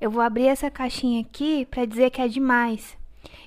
Eu 0.00 0.10
vou 0.10 0.20
abrir 0.20 0.46
essa 0.46 0.68
caixinha 0.68 1.20
aqui 1.20 1.64
para 1.64 1.84
dizer 1.84 2.10
que 2.10 2.20
é 2.20 2.26
demais. 2.26 2.98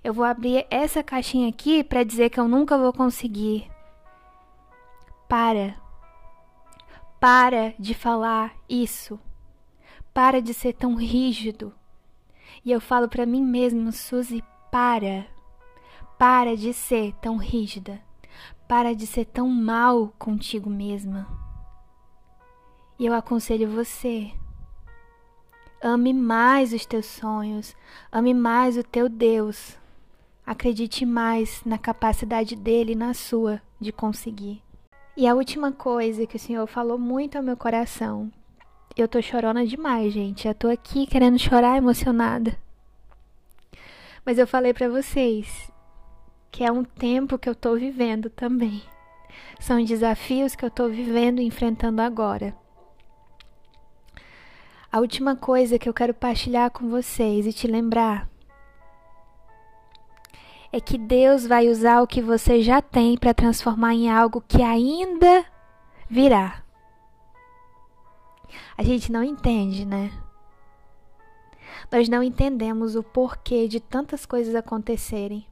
Eu 0.01 0.13
vou 0.13 0.23
abrir 0.23 0.65
essa 0.69 1.03
caixinha 1.03 1.49
aqui 1.49 1.83
para 1.83 2.03
dizer 2.03 2.29
que 2.29 2.39
eu 2.39 2.47
nunca 2.47 2.77
vou 2.77 2.93
conseguir. 2.93 3.69
Para. 5.27 5.75
Para 7.19 7.73
de 7.77 7.93
falar 7.93 8.55
isso. 8.69 9.19
Para 10.13 10.41
de 10.41 10.53
ser 10.53 10.71
tão 10.73 10.95
rígido. 10.95 11.73
E 12.63 12.71
eu 12.71 12.79
falo 12.79 13.09
para 13.09 13.25
mim 13.25 13.43
mesmo, 13.43 13.91
Suzy, 13.91 14.41
para. 14.71 15.25
Para 16.17 16.55
de 16.55 16.73
ser 16.73 17.13
tão 17.15 17.35
rígida. 17.35 17.99
Para 18.65 18.95
de 18.95 19.05
ser 19.05 19.25
tão 19.25 19.49
mal 19.49 20.13
contigo 20.17 20.69
mesma. 20.69 21.42
E 22.99 23.05
eu 23.05 23.13
aconselho 23.13 23.69
você. 23.69 24.31
Ame 25.81 26.13
mais 26.13 26.71
os 26.71 26.85
teus 26.85 27.05
sonhos, 27.05 27.75
ame 28.11 28.33
mais 28.33 28.77
o 28.77 28.83
teu 28.83 29.09
Deus. 29.09 29.77
Acredite 30.45 31.05
mais 31.05 31.61
na 31.65 31.77
capacidade 31.77 32.55
dele 32.55 32.93
e 32.93 32.95
na 32.95 33.13
sua 33.13 33.61
de 33.79 33.91
conseguir. 33.91 34.61
E 35.15 35.27
a 35.27 35.35
última 35.35 35.71
coisa 35.71 36.25
que 36.25 36.37
o 36.37 36.39
Senhor 36.39 36.65
falou 36.67 36.97
muito 36.97 37.37
ao 37.37 37.43
meu 37.43 37.55
coração. 37.57 38.31
Eu 38.95 39.07
tô 39.07 39.21
chorona 39.21 39.65
demais, 39.65 40.13
gente. 40.13 40.47
Eu 40.47 40.55
tô 40.55 40.67
aqui 40.67 41.05
querendo 41.05 41.37
chorar 41.39 41.77
emocionada. 41.77 42.57
Mas 44.25 44.37
eu 44.37 44.47
falei 44.47 44.73
para 44.73 44.87
vocês 44.87 45.71
que 46.51 46.63
é 46.63 46.71
um 46.71 46.83
tempo 46.83 47.37
que 47.37 47.49
eu 47.49 47.55
tô 47.55 47.75
vivendo 47.75 48.29
também. 48.29 48.83
São 49.59 49.83
desafios 49.83 50.55
que 50.55 50.63
eu 50.63 50.69
tô 50.69 50.87
vivendo 50.87 51.41
e 51.41 51.45
enfrentando 51.45 52.01
agora. 52.01 52.55
A 54.93 54.99
última 54.99 55.35
coisa 55.35 55.79
que 55.79 55.89
eu 55.89 55.93
quero 55.93 56.13
partilhar 56.13 56.69
com 56.69 56.87
vocês 56.87 57.47
e 57.47 57.51
te 57.51 57.65
lembrar 57.65 58.29
é 60.71 60.79
que 60.79 60.99
Deus 60.99 61.47
vai 61.47 61.67
usar 61.67 62.03
o 62.03 62.05
que 62.05 62.21
você 62.21 62.61
já 62.61 62.79
tem 62.79 63.17
para 63.17 63.33
transformar 63.33 63.95
em 63.95 64.07
algo 64.07 64.39
que 64.47 64.61
ainda 64.61 65.43
virá. 66.07 66.63
A 68.77 68.83
gente 68.83 69.11
não 69.11 69.23
entende, 69.23 69.83
né? 69.83 70.11
Nós 71.91 72.07
não 72.07 72.21
entendemos 72.21 72.95
o 72.95 73.01
porquê 73.01 73.67
de 73.67 73.79
tantas 73.79 74.27
coisas 74.27 74.53
acontecerem. 74.53 75.43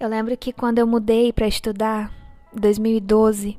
Eu 0.00 0.08
lembro 0.08 0.36
que 0.36 0.52
quando 0.52 0.80
eu 0.80 0.86
mudei 0.86 1.32
para 1.32 1.46
estudar, 1.46 2.12
em 2.52 2.58
2012, 2.58 3.56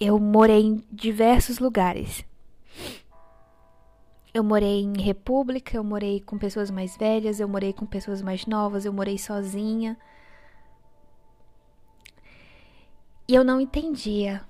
eu 0.00 0.18
morei 0.18 0.62
em 0.62 0.84
diversos 0.92 1.58
lugares. 1.58 2.24
Eu 4.32 4.44
morei 4.44 4.82
em 4.82 5.00
república, 5.00 5.76
eu 5.76 5.82
morei 5.82 6.20
com 6.20 6.38
pessoas 6.38 6.70
mais 6.70 6.96
velhas, 6.96 7.40
eu 7.40 7.48
morei 7.48 7.72
com 7.72 7.86
pessoas 7.86 8.22
mais 8.22 8.46
novas, 8.46 8.84
eu 8.84 8.92
morei 8.92 9.18
sozinha. 9.18 9.98
E 13.26 13.34
eu 13.34 13.42
não 13.42 13.60
entendia 13.60 14.42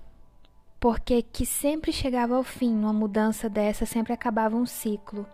porque 0.78 1.22
que 1.22 1.44
sempre 1.44 1.92
chegava 1.92 2.36
ao 2.36 2.44
fim, 2.44 2.72
uma 2.72 2.92
mudança 2.92 3.48
dessa 3.48 3.84
sempre 3.84 4.12
acabava 4.12 4.56
um 4.56 4.66
ciclo. 4.66 5.26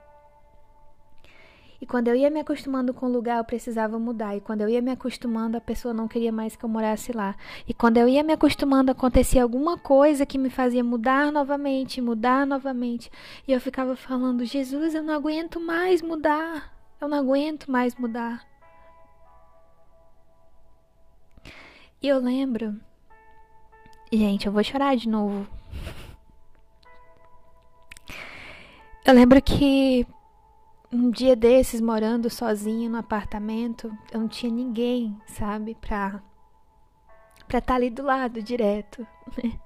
E 1.85 1.87
quando 1.87 2.09
eu 2.09 2.17
ia 2.17 2.31
me 2.31 2.41
acostumando 2.41 2.95
com 2.95 3.05
o 3.05 3.13
lugar, 3.13 3.37
eu 3.37 3.45
precisava 3.45 3.99
mudar. 3.99 4.35
E 4.35 4.41
quando 4.41 4.63
eu 4.63 4.71
ia 4.71 4.81
me 4.81 4.91
acostumando, 4.91 5.59
a 5.59 5.61
pessoa 5.61 5.93
não 5.93 6.09
queria 6.09 6.33
mais 6.33 6.57
que 6.57 6.65
eu 6.65 6.69
morasse 6.71 7.13
lá. 7.13 7.37
E 7.69 7.75
quando 7.75 7.99
eu 7.99 8.09
ia 8.09 8.23
me 8.23 8.33
acostumando, 8.33 8.91
acontecia 8.91 9.43
alguma 9.43 9.77
coisa 9.77 10.25
que 10.25 10.39
me 10.39 10.49
fazia 10.49 10.83
mudar 10.83 11.31
novamente, 11.31 12.01
mudar 12.01 12.47
novamente. 12.47 13.13
E 13.47 13.53
eu 13.53 13.61
ficava 13.61 13.95
falando: 13.95 14.47
Jesus, 14.47 14.95
eu 14.95 15.03
não 15.03 15.13
aguento 15.13 15.61
mais 15.61 16.01
mudar. 16.01 16.75
Eu 16.99 17.07
não 17.07 17.19
aguento 17.19 17.71
mais 17.71 17.95
mudar. 17.97 18.43
E 22.01 22.09
eu 22.09 22.19
lembro. 22.19 22.81
Gente, 24.11 24.47
eu 24.47 24.53
vou 24.55 24.65
chorar 24.65 24.97
de 24.97 25.07
novo. 25.07 25.47
Eu 29.05 29.13
lembro 29.13 29.43
que 29.43 30.07
um 30.95 31.11
dia 31.11 31.35
desses, 31.35 31.81
morando 31.81 32.31
sozinha 32.31 32.89
no 32.89 32.99
apartamento, 32.99 33.93
eu 34.13 34.21
não 34.21 34.29
tinha 34.29 34.53
ninguém, 34.53 35.21
sabe, 35.27 35.75
pra 35.81 36.23
pra 37.47 37.59
estar 37.59 37.73
tá 37.73 37.75
ali 37.75 37.91
do 37.91 38.03
lado 38.03 38.43
direto. 38.43 39.07
Né? 39.43 39.59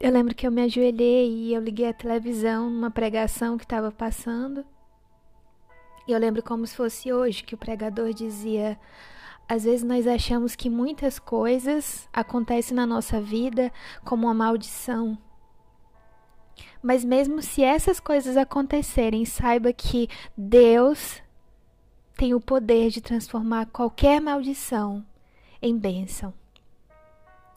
Eu 0.00 0.10
lembro 0.10 0.34
que 0.34 0.44
eu 0.44 0.50
me 0.50 0.62
ajoelhei 0.62 1.30
e 1.30 1.54
eu 1.54 1.62
liguei 1.62 1.88
a 1.88 1.94
televisão 1.94 2.68
numa 2.68 2.90
pregação 2.90 3.56
que 3.56 3.62
estava 3.62 3.92
passando. 3.92 4.66
E 6.08 6.10
eu 6.10 6.18
lembro 6.18 6.42
como 6.42 6.66
se 6.66 6.74
fosse 6.74 7.12
hoje 7.12 7.44
que 7.44 7.54
o 7.54 7.58
pregador 7.58 8.12
dizia: 8.12 8.76
às 9.48 9.62
vezes 9.62 9.84
nós 9.84 10.08
achamos 10.08 10.56
que 10.56 10.68
muitas 10.68 11.20
coisas 11.20 12.08
acontecem 12.12 12.74
na 12.74 12.84
nossa 12.84 13.20
vida 13.20 13.70
como 14.04 14.26
uma 14.26 14.34
maldição, 14.34 15.16
mas 16.82 17.04
mesmo 17.04 17.40
se 17.40 17.62
essas 17.62 18.00
coisas 18.00 18.36
acontecerem, 18.36 19.24
saiba 19.24 19.72
que 19.72 20.08
Deus 20.36 21.22
tem 22.16 22.34
o 22.34 22.40
poder 22.40 22.90
de 22.90 23.00
transformar 23.00 23.66
qualquer 23.66 24.20
maldição 24.20 25.04
em 25.60 25.78
bênção. 25.78 26.34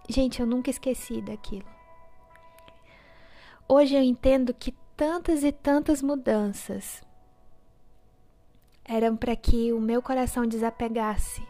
Gente, 0.08 0.40
eu 0.40 0.46
nunca 0.46 0.70
esqueci 0.70 1.22
daquilo. 1.22 1.66
Hoje 3.68 3.96
eu 3.96 4.04
entendo 4.04 4.54
que 4.54 4.72
tantas 4.96 5.44
e 5.44 5.52
tantas 5.52 6.04
mudanças 6.04 7.04
eram 8.84 9.18
para 9.18 9.36
que 9.36 9.74
o 9.74 9.82
meu 9.82 10.02
coração 10.02 10.46
desapegasse 10.46 11.42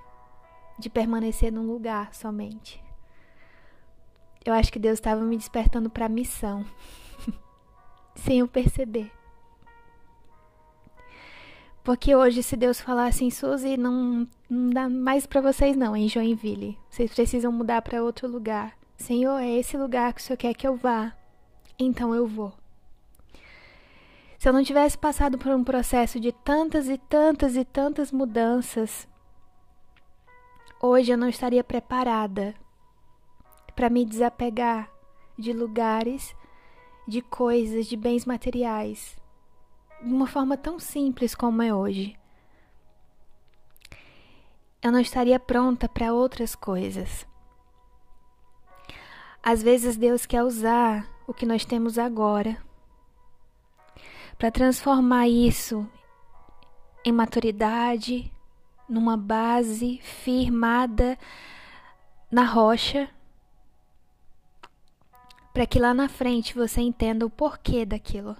de 0.80 0.90
permanecer 0.90 1.52
num 1.52 1.68
lugar 1.68 2.16
somente. 2.16 2.82
Eu 4.46 4.54
acho 4.54 4.72
que 4.72 4.80
Deus 4.80 5.00
estava 5.00 5.22
me 5.22 5.36
despertando 5.36 5.90
para 5.90 6.06
a 6.06 6.10
missão 6.10 6.66
sem 8.16 8.40
eu 8.40 8.48
perceber. 8.48 9.12
Porque 11.84 12.16
hoje, 12.16 12.42
se 12.42 12.56
Deus 12.56 12.82
falar 12.82 13.06
assim, 13.06 13.30
Suzy, 13.30 13.78
não, 13.78 14.28
não 14.50 14.70
dá 14.72 14.90
mais 14.90 15.28
para 15.28 15.40
vocês 15.40 15.78
não, 15.78 15.96
em 15.96 16.10
Joinville. 16.10 16.80
Vocês 16.90 17.14
precisam 17.14 17.52
mudar 17.52 17.84
para 17.84 18.04
outro 18.04 18.28
lugar. 18.28 18.76
Senhor, 18.98 19.38
é 19.38 19.52
esse 19.52 19.78
lugar 19.78 20.12
que 20.14 20.20
o 20.20 20.24
Senhor 20.24 20.38
quer 20.38 20.56
que 20.56 20.68
eu 20.68 20.76
vá. 20.76 21.14
Então 21.78 22.16
eu 22.16 22.26
vou. 22.26 22.52
Se 24.40 24.50
eu 24.50 24.54
não 24.54 24.64
tivesse 24.64 24.98
passado 24.98 25.38
por 25.38 25.52
um 25.52 25.64
processo 25.64 26.20
de 26.20 26.32
tantas 26.32 26.90
e 26.90 26.98
tantas 26.98 27.56
e 27.56 27.64
tantas 27.64 28.12
mudanças, 28.12 29.08
hoje 30.82 31.12
eu 31.12 31.18
não 31.18 31.30
estaria 31.30 31.64
preparada 31.64 32.56
para 33.76 33.90
me 33.90 34.06
desapegar 34.06 34.90
de 35.38 35.52
lugares, 35.52 36.36
de 37.08 37.22
coisas, 37.22 37.86
de 37.86 37.96
bens 37.96 38.26
materiais, 38.26 39.16
de 40.02 40.14
uma 40.14 40.28
forma 40.28 40.58
tão 40.58 40.80
simples 40.80 41.36
como 41.36 41.62
é 41.62 41.74
hoje. 41.74 42.18
Eu 44.82 44.92
não 44.92 45.00
estaria 45.00 45.40
pronta 45.40 45.90
para 45.90 46.14
outras 46.14 46.56
coisas. 46.56 47.26
Às 49.42 49.62
vezes 49.62 49.98
Deus 49.98 50.26
quer 50.26 50.44
usar 50.44 51.08
o 51.28 51.34
que 51.34 51.46
nós 51.46 51.66
temos 51.66 51.98
agora 51.98 52.58
para 54.38 54.52
transformar 54.52 55.28
isso 55.28 55.88
em 57.04 57.12
maturidade, 57.12 58.32
numa 58.90 59.16
base 59.16 60.00
firmada 60.00 61.18
na 62.32 62.44
rocha, 62.44 63.10
para 65.56 65.66
que 65.66 65.80
lá 65.80 65.94
na 65.94 66.10
frente 66.10 66.54
você 66.54 66.82
entenda 66.82 67.26
o 67.26 67.30
porquê 67.30 67.86
daquilo. 67.86 68.36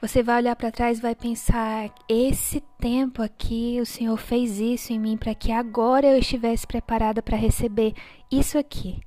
Você 0.00 0.22
vai 0.22 0.36
olhar 0.36 0.54
para 0.54 0.70
trás 0.70 0.98
e 0.98 1.02
vai 1.02 1.16
pensar: 1.16 1.92
esse 2.08 2.60
tempo 2.78 3.20
aqui 3.20 3.76
o 3.82 3.84
Senhor 3.84 4.16
fez 4.16 4.60
isso 4.60 4.92
em 4.92 5.00
mim 5.00 5.16
para 5.16 5.34
que 5.34 5.50
agora 5.50 6.06
eu 6.06 6.16
estivesse 6.16 6.64
preparada 6.64 7.20
para 7.20 7.36
receber 7.36 7.92
isso 8.30 8.56
aqui. 8.56 9.00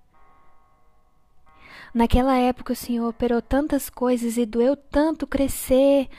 Naquela 1.94 2.36
época 2.36 2.74
o 2.74 2.76
Senhor 2.76 3.08
operou 3.08 3.42
tantas 3.42 3.90
coisas 3.90 4.36
e 4.36 4.46
doeu 4.46 4.76
tanto 4.76 5.26
crescer, 5.26 6.10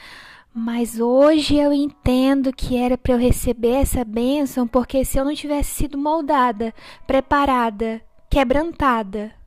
mas 0.55 0.99
hoje 0.99 1.57
eu 1.57 1.75
entendo 1.75 2.55
que 2.55 2.75
era 2.75 2.97
para 2.97 3.13
eu 3.13 3.19
receber 3.19 3.83
essa 3.83 4.03
bênção, 4.03 4.67
porque 4.67 5.05
se 5.05 5.19
eu 5.19 5.27
não 5.27 5.35
tivesse 5.35 5.75
sido 5.75 5.99
moldada, 5.99 6.73
preparada, 7.07 8.01
quebrantada, 8.31 9.44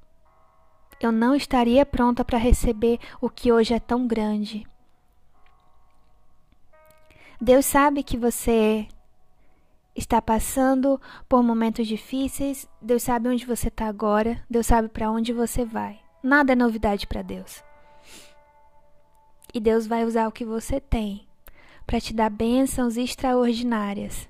eu 0.99 1.11
não 1.11 1.35
estaria 1.35 1.85
pronta 1.85 2.25
para 2.25 2.37
receber 2.37 2.99
o 3.21 3.29
que 3.29 3.51
hoje 3.51 3.73
é 3.73 3.79
tão 3.79 4.07
grande. 4.07 4.65
Deus 7.39 7.65
sabe 7.65 8.01
que 8.01 8.17
você 8.17 8.87
está 9.95 10.21
passando 10.21 10.99
por 11.27 11.43
momentos 11.43 11.87
difíceis, 11.87 12.67
Deus 12.81 13.03
sabe 13.03 13.29
onde 13.29 13.45
você 13.45 13.67
está 13.67 13.87
agora, 13.87 14.43
Deus 14.49 14.65
sabe 14.65 14.89
para 14.89 15.11
onde 15.11 15.33
você 15.33 15.63
vai. 15.63 15.99
Nada 16.21 16.53
é 16.53 16.55
novidade 16.55 17.05
para 17.05 17.21
Deus. 17.21 17.63
E 19.53 19.59
Deus 19.59 19.87
vai 19.87 20.03
usar 20.03 20.27
o 20.27 20.31
que 20.31 20.45
você 20.45 20.79
tem 20.79 21.27
para 21.85 22.01
te 22.01 22.13
dar 22.13 22.29
bênçãos 22.29 22.97
extraordinárias. 22.97 24.27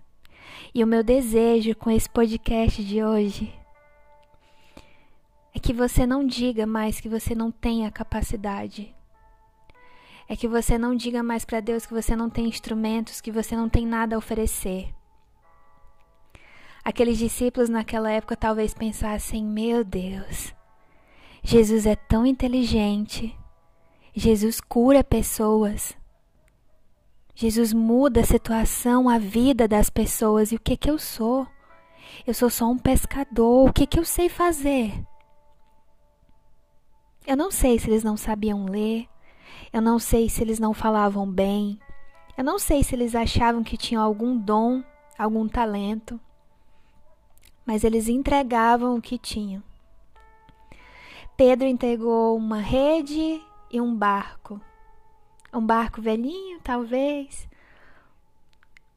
E 0.74 0.84
o 0.84 0.88
meu 0.88 1.04
desejo 1.04 1.76
com 1.76 1.90
esse 1.90 2.10
podcast 2.10 2.84
de 2.84 3.04
hoje 3.04 3.54
é 5.58 5.60
que 5.60 5.74
você 5.74 6.06
não 6.06 6.24
diga 6.24 6.68
mais 6.68 7.00
que 7.00 7.10
você 7.10 7.34
não 7.34 7.50
tem 7.52 7.88
a 7.88 7.90
capacidade. 7.90 8.96
É 10.30 10.36
que 10.36 10.48
você 10.48 10.78
não 10.78 10.94
diga 10.96 11.24
mais 11.24 11.44
para 11.46 11.60
Deus 11.60 11.84
que 11.84 11.96
você 11.96 12.16
não 12.16 12.30
tem 12.30 12.46
instrumentos, 12.46 13.20
que 13.20 13.32
você 13.32 13.56
não 13.56 13.68
tem 13.68 13.84
nada 13.84 14.16
a 14.16 14.20
oferecer. 14.20 14.94
Aqueles 16.86 17.18
discípulos 17.18 17.70
naquela 17.70 18.12
época 18.12 18.38
talvez 18.38 18.72
pensassem: 18.76 19.44
meu 19.44 19.84
Deus, 19.84 20.54
Jesus 21.42 21.88
é 21.88 21.96
tão 21.96 22.24
inteligente. 22.24 23.36
Jesus 24.14 24.62
cura 24.62 25.04
pessoas. 25.04 25.98
Jesus 27.34 27.74
muda 27.74 28.22
a 28.22 28.26
situação, 28.26 29.10
a 29.10 29.18
vida 29.18 29.68
das 29.68 29.90
pessoas. 29.90 30.52
E 30.52 30.56
o 30.56 30.60
que 30.60 30.78
que 30.78 30.90
eu 30.92 31.00
sou? 31.00 31.48
Eu 32.28 32.36
sou 32.36 32.52
só 32.52 32.70
um 32.70 32.78
pescador. 32.78 33.68
O 33.68 33.74
que 33.74 33.88
que 33.88 33.98
eu 33.98 34.06
sei 34.06 34.30
fazer? 34.30 34.94
Eu 37.28 37.36
não 37.36 37.52
sei 37.52 37.78
se 37.78 37.90
eles 37.90 38.06
não 38.06 38.16
sabiam 38.16 38.64
ler. 38.64 39.06
Eu 39.74 39.82
não 39.82 40.00
sei 40.00 40.30
se 40.30 40.42
eles 40.42 40.60
não 40.60 40.74
falavam 40.74 41.30
bem. 41.30 41.78
Eu 42.38 42.44
não 42.44 42.58
sei 42.58 42.86
se 42.86 42.96
eles 42.96 43.14
achavam 43.14 43.66
que 43.66 43.76
tinham 43.76 44.02
algum 44.02 44.38
dom, 44.38 44.82
algum 45.18 45.46
talento. 45.46 46.18
Mas 47.66 47.84
eles 47.84 48.08
entregavam 48.08 48.96
o 48.96 49.02
que 49.02 49.18
tinham. 49.18 49.62
Pedro 51.36 51.68
entregou 51.68 52.38
uma 52.38 52.60
rede 52.60 53.42
e 53.70 53.82
um 53.82 53.94
barco. 53.94 54.62
Um 55.54 55.66
barco 55.66 56.02
velhinho, 56.02 56.62
talvez, 56.62 57.46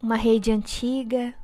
uma 0.00 0.14
rede 0.14 0.52
antiga, 0.52 1.34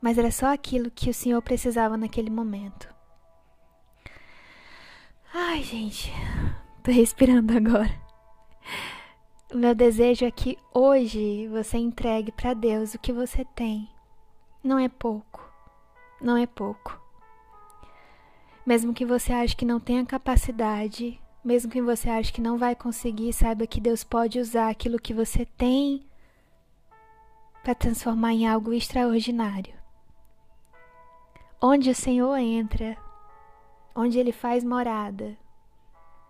mas 0.00 0.18
era 0.18 0.32
só 0.32 0.52
aquilo 0.52 0.90
que 0.90 1.10
o 1.10 1.14
Senhor 1.14 1.40
precisava 1.42 1.96
naquele 1.96 2.30
momento. 2.30 2.99
Ai, 5.32 5.62
gente, 5.62 6.12
tô 6.82 6.90
respirando 6.90 7.56
agora. 7.56 7.94
O 9.52 9.56
meu 9.56 9.76
desejo 9.76 10.24
é 10.24 10.30
que 10.30 10.58
hoje 10.74 11.46
você 11.46 11.78
entregue 11.78 12.32
para 12.32 12.52
Deus 12.52 12.94
o 12.94 12.98
que 12.98 13.12
você 13.12 13.44
tem. 13.54 13.88
Não 14.62 14.76
é 14.76 14.88
pouco, 14.88 15.40
não 16.20 16.36
é 16.36 16.46
pouco. 16.46 17.00
Mesmo 18.66 18.92
que 18.92 19.04
você 19.06 19.32
ache 19.32 19.54
que 19.54 19.64
não 19.64 19.78
tenha 19.78 20.04
capacidade, 20.04 21.20
mesmo 21.44 21.70
que 21.70 21.80
você 21.80 22.10
ache 22.10 22.32
que 22.32 22.40
não 22.40 22.58
vai 22.58 22.74
conseguir, 22.74 23.32
saiba 23.32 23.68
que 23.68 23.80
Deus 23.80 24.02
pode 24.02 24.40
usar 24.40 24.68
aquilo 24.68 25.00
que 25.00 25.14
você 25.14 25.46
tem 25.46 26.04
para 27.62 27.74
transformar 27.74 28.32
em 28.32 28.48
algo 28.48 28.72
extraordinário. 28.72 29.74
Onde 31.62 31.88
o 31.88 31.94
Senhor 31.94 32.36
entra, 32.36 32.96
onde 33.94 34.18
Ele 34.18 34.32
faz 34.32 34.64
morada, 34.64 35.36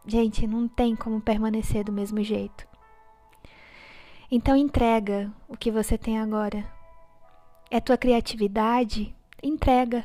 gente, 0.07 0.46
não 0.46 0.66
tem 0.66 0.96
como 0.96 1.20
permanecer 1.20 1.85
do 1.85 1.92
mesmo 1.92 2.23
jeito. 2.23 2.66
Então 4.31 4.57
entrega 4.57 5.33
o 5.49 5.57
que 5.57 5.70
você 5.70 5.99
tem 5.99 6.20
agora. 6.20 6.64
É 7.68 7.81
tua 7.81 7.96
criatividade? 7.96 9.14
Entrega. 9.42 10.05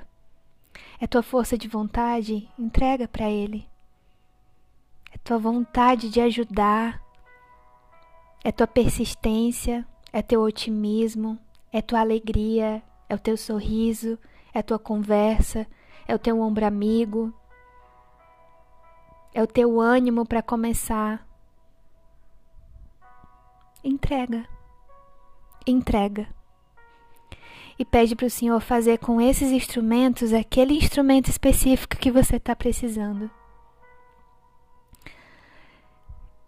É 1.00 1.06
tua 1.06 1.22
força 1.22 1.58
de 1.58 1.68
vontade? 1.68 2.50
Entrega 2.58 3.08
para 3.08 3.30
Ele. 3.30 3.68
É 5.12 5.18
tua 5.20 5.38
vontade 5.38 6.10
de 6.10 6.20
ajudar. 6.22 7.02
É 8.44 8.52
tua 8.52 8.66
persistência. 8.66 9.86
É 10.12 10.22
teu 10.22 10.42
otimismo. 10.42 11.38
É 11.72 11.82
tua 11.82 12.00
alegria. 12.00 12.82
É 13.08 13.14
o 13.14 13.20
teu 13.20 13.38
sorriso. 13.38 14.18
É 14.54 14.64
tua 14.64 14.80
conversa. 14.80 15.68
É 16.08 16.16
o 16.16 16.20
teu 16.20 16.40
ombro 16.40 16.66
amigo. 16.66 17.34
É 19.36 19.44
o 19.44 19.48
teu 19.48 19.80
ânimo 19.80 20.26
para 20.26 20.42
começar. 20.42 21.28
Entrega. 23.84 24.48
Entrega 25.68 26.28
e 27.78 27.84
pede 27.84 28.16
para 28.16 28.26
o 28.26 28.30
Senhor 28.30 28.60
fazer 28.62 28.98
com 29.00 29.20
esses 29.20 29.52
instrumentos 29.52 30.34
aquele 30.34 30.74
instrumento 30.74 31.30
específico 31.30 31.98
que 31.98 32.10
você 32.10 32.38
está 32.38 32.56
precisando. 32.56 33.30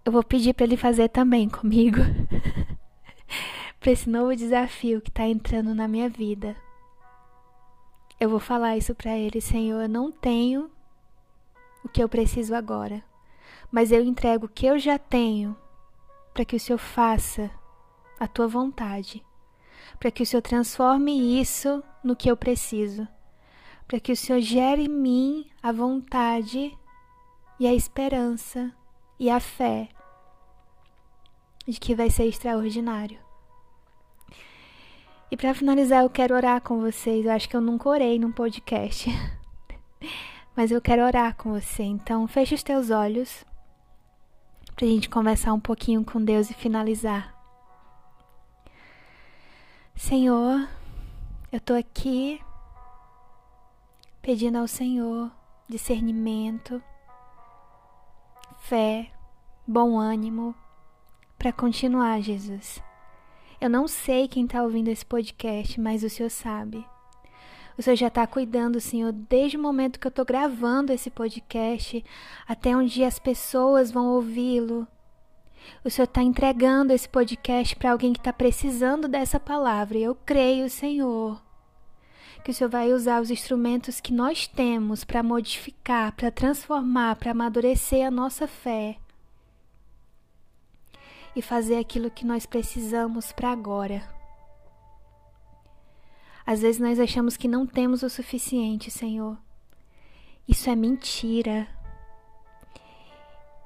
Eu 0.05 0.11
vou 0.11 0.23
pedir 0.23 0.53
para 0.53 0.65
Ele 0.65 0.77
fazer 0.77 1.09
também 1.09 1.49
comigo, 1.49 1.99
para 3.79 3.91
esse 3.91 4.09
novo 4.09 4.33
desafio 4.35 5.01
que 5.01 5.09
está 5.09 5.27
entrando 5.27 5.75
na 5.75 5.87
minha 5.87 6.07
vida. 6.07 6.55
Eu 8.17 8.29
vou 8.29 8.39
falar 8.39 8.77
isso 8.77 8.95
para 8.95 9.17
Ele, 9.17 9.41
Senhor. 9.41 9.81
Eu 9.81 9.89
não 9.89 10.09
tenho 10.09 10.71
o 11.83 11.89
que 11.89 12.01
eu 12.01 12.09
preciso 12.09 12.55
agora, 12.55 13.03
mas 13.71 13.91
eu 13.91 14.03
entrego 14.03 14.45
o 14.45 14.49
que 14.49 14.65
eu 14.65 14.77
já 14.79 14.97
tenho 14.97 15.55
para 16.33 16.45
que 16.45 16.55
o 16.55 16.59
Senhor 16.59 16.77
faça 16.77 17.49
a 18.19 18.27
tua 18.27 18.47
vontade 18.47 19.23
para 19.99 20.11
que 20.11 20.23
o 20.23 20.25
Senhor 20.25 20.41
transforme 20.41 21.39
isso 21.39 21.83
no 22.03 22.15
que 22.15 22.29
eu 22.29 22.37
preciso, 22.37 23.07
para 23.87 23.99
que 23.99 24.11
o 24.11 24.15
Senhor 24.15 24.39
gere 24.39 24.83
em 24.85 24.89
mim 24.89 25.49
a 25.61 25.71
vontade 25.71 26.77
e 27.59 27.67
a 27.67 27.73
esperança 27.73 28.71
e 29.19 29.29
a 29.29 29.39
fé 29.39 29.89
de 31.67 31.79
que 31.79 31.95
vai 31.95 32.09
ser 32.09 32.25
extraordinário. 32.25 33.19
E 35.29 35.35
para 35.35 35.53
finalizar, 35.53 36.03
eu 36.03 36.09
quero 36.09 36.33
orar 36.33 36.61
com 36.61 36.79
vocês. 36.79 37.25
Eu 37.25 37.31
acho 37.33 37.49
que 37.49 37.55
eu 37.57 37.59
nunca 37.59 37.89
orei 37.89 38.17
num 38.17 38.31
podcast. 38.31 39.09
Mas 40.57 40.71
eu 40.71 40.81
quero 40.81 41.05
orar 41.05 41.35
com 41.35 41.51
você. 41.51 41.83
Então, 41.83 42.27
feche 42.27 42.55
os 42.55 42.63
teus 42.63 42.89
olhos 42.89 43.45
para 44.75 44.85
a 44.87 44.89
gente 44.89 45.07
conversar 45.07 45.53
um 45.53 45.59
pouquinho 45.59 46.03
com 46.03 46.19
Deus 46.19 46.49
e 46.49 46.55
finalizar. 46.55 47.31
Senhor, 49.95 50.67
eu 51.51 51.59
tô 51.59 51.75
aqui 51.75 52.41
pedindo 54.19 54.57
ao 54.57 54.67
Senhor 54.67 55.31
discernimento, 55.69 56.81
fé, 58.61 59.11
bom 59.67 59.99
ânimo 59.99 60.55
para 61.37 61.53
continuar, 61.53 62.19
Jesus. 62.19 62.81
Eu 63.61 63.69
não 63.69 63.87
sei 63.87 64.27
quem 64.27 64.45
está 64.45 64.63
ouvindo 64.63 64.87
esse 64.87 65.05
podcast, 65.05 65.79
mas 65.79 66.03
o 66.03 66.09
Senhor 66.09 66.31
sabe. 66.31 66.83
O 67.77 67.81
Senhor 67.81 67.95
já 67.95 68.07
está 68.07 68.25
cuidando, 68.25 68.81
Senhor, 68.81 69.11
desde 69.11 69.55
o 69.55 69.61
momento 69.61 69.99
que 69.99 70.07
eu 70.07 70.09
estou 70.09 70.25
gravando 70.25 70.91
esse 70.91 71.11
podcast 71.11 72.03
até 72.47 72.75
onde 72.75 73.03
as 73.03 73.19
pessoas 73.19 73.91
vão 73.91 74.07
ouvi-lo. 74.07 74.87
O 75.83 75.89
Senhor 75.89 76.05
está 76.05 76.23
entregando 76.23 76.91
esse 76.91 77.07
podcast 77.07 77.75
para 77.75 77.91
alguém 77.91 78.13
que 78.13 78.19
está 78.19 78.33
precisando 78.33 79.07
dessa 79.07 79.39
palavra. 79.39 79.97
E 79.97 80.03
eu 80.03 80.15
creio, 80.15 80.69
Senhor, 80.69 81.39
que 82.43 82.49
o 82.49 82.53
Senhor 82.53 82.69
vai 82.69 82.91
usar 82.91 83.21
os 83.21 83.29
instrumentos 83.29 83.99
que 83.99 84.13
nós 84.13 84.47
temos 84.47 85.03
para 85.03 85.21
modificar, 85.21 86.13
para 86.13 86.31
transformar, 86.31 87.15
para 87.17 87.31
amadurecer 87.31 88.07
a 88.07 88.09
nossa 88.09 88.47
fé 88.47 88.97
e 91.35 91.41
fazer 91.43 91.77
aquilo 91.77 92.09
que 92.09 92.25
nós 92.25 92.47
precisamos 92.47 93.31
para 93.31 93.51
agora. 93.51 94.16
Às 96.47 96.61
vezes 96.61 96.79
nós 96.79 96.97
achamos 96.97 97.35
que 97.35 97.45
não 97.45 97.67
temos 97.67 98.03
o 98.03 98.09
suficiente, 98.09 98.89
Senhor. 98.89 99.37
Isso 100.47 100.69
é 100.69 100.77
mentira. 100.77 101.67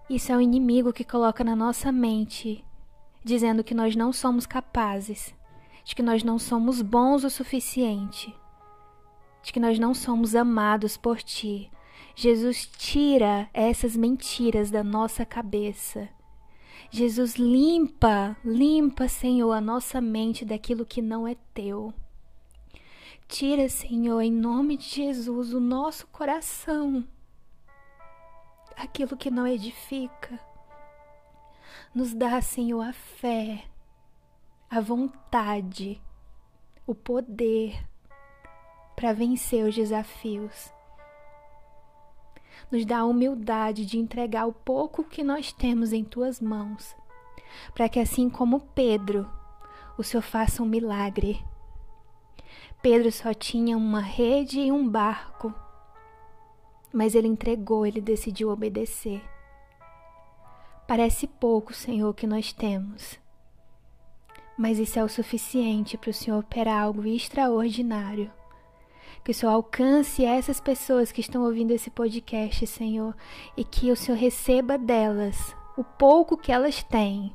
Isso 0.10 0.32
é 0.32 0.36
o 0.36 0.42
inimigo 0.42 0.92
que 0.92 1.04
coloca 1.04 1.44
na 1.44 1.56
nossa 1.56 1.92
mente, 1.92 2.66
dizendo 3.24 3.64
que 3.64 3.76
nós 3.76 3.96
não 3.96 4.12
somos 4.12 4.48
capazes, 4.48 5.32
de 5.86 5.94
que 5.94 6.02
nós 6.02 6.24
não 6.24 6.40
somos 6.40 6.82
bons 6.82 7.24
o 7.24 7.30
suficiente, 7.30 8.36
de 9.44 9.54
que 9.54 9.60
nós 9.60 9.78
não 9.78 9.94
somos 9.94 10.34
amados 10.34 10.98
por 10.98 11.22
Ti. 11.22 11.70
Jesus 12.16 12.66
tira 12.66 13.48
essas 13.54 13.96
mentiras 13.96 14.72
da 14.72 14.84
nossa 14.84 15.24
cabeça. 15.24 16.10
Jesus 16.90 17.36
limpa, 17.36 18.36
limpa, 18.44 19.08
Senhor, 19.08 19.52
a 19.52 19.62
nossa 19.62 20.02
mente 20.02 20.44
daquilo 20.44 20.84
que 20.84 21.00
não 21.00 21.28
é 21.28 21.36
teu. 21.54 21.94
Tira, 23.32 23.70
Senhor, 23.70 24.20
em 24.20 24.30
nome 24.30 24.76
de 24.76 24.84
Jesus, 24.84 25.54
o 25.54 25.60
nosso 25.62 26.06
coração, 26.08 27.08
aquilo 28.76 29.16
que 29.16 29.32
não 29.32 29.48
edifica. 29.48 30.38
Nos 31.96 32.14
dá, 32.14 32.42
Senhor, 32.42 32.82
a 32.82 32.92
fé, 32.92 33.64
a 34.70 34.82
vontade, 34.82 36.02
o 36.86 36.94
poder 36.94 37.82
para 38.98 39.14
vencer 39.14 39.66
os 39.66 39.74
desafios. 39.76 40.74
Nos 42.70 42.86
dá 42.86 43.00
a 43.00 43.06
humildade 43.06 43.86
de 43.86 43.98
entregar 43.98 44.46
o 44.46 44.52
pouco 44.52 45.06
que 45.06 45.24
nós 45.24 45.54
temos 45.54 45.94
em 45.94 46.04
tuas 46.04 46.42
mãos, 46.42 46.94
para 47.74 47.88
que 47.88 48.02
assim 48.02 48.30
como 48.30 48.60
Pedro, 48.60 49.26
o 49.98 50.04
Senhor 50.04 50.22
faça 50.22 50.62
um 50.62 50.66
milagre 50.66 51.42
Pedro 52.82 53.12
só 53.12 53.34
tinha 53.34 53.78
uma 53.78 54.02
rede 54.02 54.60
e 54.60 54.72
um 54.72 54.88
barco, 54.90 55.54
mas 56.92 57.14
ele 57.14 57.28
entregou, 57.28 57.86
ele 57.86 58.02
decidiu 58.02 58.50
obedecer. 58.50 59.24
Parece 60.88 61.28
pouco, 61.28 61.74
Senhor, 61.74 62.14
que 62.14 62.26
nós 62.26 62.52
temos, 62.52 63.20
mas 64.58 64.80
isso 64.80 65.00
é 65.00 65.04
o 65.04 65.10
suficiente 65.10 65.98
para 65.98 66.10
o 66.10 66.14
Senhor 66.14 66.40
operar 66.40 66.84
algo 66.84 67.06
extraordinário. 67.06 68.32
Que 69.24 69.32
o 69.32 69.34
Senhor 69.34 69.52
alcance 69.52 70.26
essas 70.26 70.60
pessoas 70.60 71.12
que 71.12 71.22
estão 71.22 71.44
ouvindo 71.44 71.72
esse 71.72 71.92
podcast, 71.92 72.66
Senhor, 72.66 73.16
e 73.56 73.64
que 73.64 73.92
o 73.92 73.96
Senhor 73.96 74.18
receba 74.18 74.78
delas 74.78 75.56
o 75.78 75.84
pouco 75.84 76.36
que 76.36 76.52
elas 76.52 76.84
têm 76.84 77.32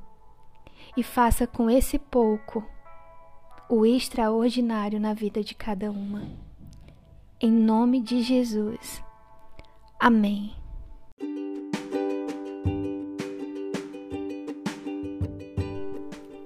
e 0.97 1.03
faça 1.03 1.47
com 1.47 1.71
esse 1.71 1.99
pouco 1.99 2.65
o 3.69 3.85
extraordinário 3.85 5.01
na 5.01 5.13
vida 5.13 5.43
de 5.43 5.55
cada 5.55 5.91
uma. 5.91 6.23
Em 7.41 7.51
nome 7.51 8.01
de 8.01 8.23
Jesus. 8.23 9.03
Amém. 9.99 10.53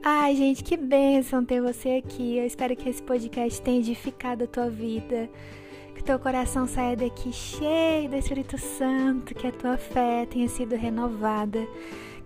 Ai, 0.02 0.35
gente, 0.35 0.64
que 0.64 0.76
bênção 0.76 1.44
ter 1.44 1.61
você 1.61 2.02
aqui. 2.04 2.38
Eu 2.38 2.46
espero 2.46 2.74
que 2.74 2.88
esse 2.88 3.02
podcast 3.02 3.61
tenha 3.61 3.80
edificado 3.80 4.44
a 4.44 4.46
tua 4.46 4.70
vida. 4.70 5.28
Que 5.94 6.02
teu 6.02 6.18
coração 6.18 6.66
saia 6.66 6.96
daqui 6.96 7.30
cheio 7.33 8.09
do 8.09 8.16
Espírito 8.16 8.56
Santo, 8.56 9.35
que 9.35 9.46
a 9.46 9.52
tua 9.52 9.76
fé 9.76 10.24
tenha 10.24 10.48
sido 10.48 10.74
renovada. 10.74 11.59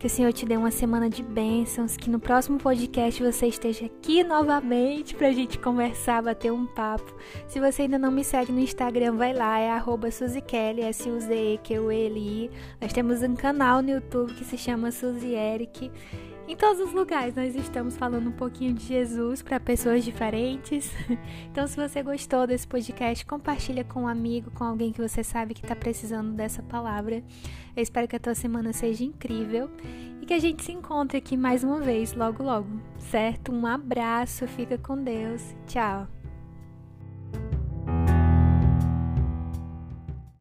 Que 0.05 0.09
o 0.09 0.11
Senhor 0.11 0.35
te 0.35 0.45
dê 0.45 0.55
uma 0.55 0.71
semana 0.71 1.09
de 1.09 1.23
bênçãos. 1.23 1.97
Que 1.97 2.11
no 2.11 2.21
próximo 2.21 2.59
podcast 2.59 3.23
você 3.23 3.47
esteja 3.47 3.87
aqui 3.87 4.23
novamente 4.23 5.15
pra 5.15 5.33
gente 5.33 5.59
conversar, 5.59 6.23
bater 6.23 6.53
um 6.53 6.67
papo. 6.67 7.17
Se 7.49 7.59
você 7.59 7.81
ainda 7.81 7.99
não 7.99 8.11
me 8.11 8.23
segue 8.23 8.53
no 8.53 8.61
Instagram, 8.61 9.17
vai 9.17 9.33
lá, 9.33 9.59
é 9.59 9.71
SuzyKelly, 10.11 10.83
S-U-Z-E-Q-U-L-I. 10.83 12.51
Nós 12.83 12.93
temos 12.93 13.23
um 13.23 13.35
canal 13.35 13.81
no 13.81 13.93
YouTube 13.93 14.35
que 14.35 14.45
se 14.45 14.59
chama 14.59 14.91
Suzy 14.91 15.33
Eric. 15.33 15.91
Em 16.47 16.55
todos 16.55 16.79
os 16.79 16.93
lugares 16.93 17.35
nós 17.35 17.55
estamos 17.55 17.97
falando 17.97 18.29
um 18.29 18.33
pouquinho 18.33 18.75
de 18.75 18.85
Jesus 18.85 19.41
para 19.41 19.59
pessoas 19.59 20.05
diferentes. 20.05 20.91
Então, 21.51 21.69
se 21.69 21.77
você 21.77 22.03
gostou 22.03 22.49
desse 22.49 22.67
podcast, 22.67 23.25
compartilha 23.25 23.85
com 23.85 24.03
um 24.03 24.09
amigo, 24.09 24.51
com 24.51 24.65
alguém 24.65 24.93
que 24.93 25.01
você 25.01 25.23
sabe 25.23 25.55
que 25.55 25.63
está 25.65 25.77
precisando 25.77 26.33
dessa 26.33 26.63
palavra. 26.65 27.23
Eu 27.77 27.83
espero 27.83 28.09
que 28.09 28.17
a 28.17 28.19
tua 28.19 28.35
semana 28.35 28.73
seja 28.73 29.05
incrível 29.05 29.71
e 30.21 30.27
que 30.27 30.35
a 30.35 30.39
gente 30.41 30.65
se 30.65 30.73
encontre 30.73 31.19
aqui 31.19 31.37
mais 31.37 31.63
uma 31.63 31.81
vez 31.81 32.13
logo 32.13 32.43
logo, 32.43 32.69
certo? 32.99 33.53
Um 33.53 33.67
abraço, 33.67 34.49
fica 34.49 34.77
com 34.77 34.97
Deus. 35.01 35.55
Tchau. 35.69 36.09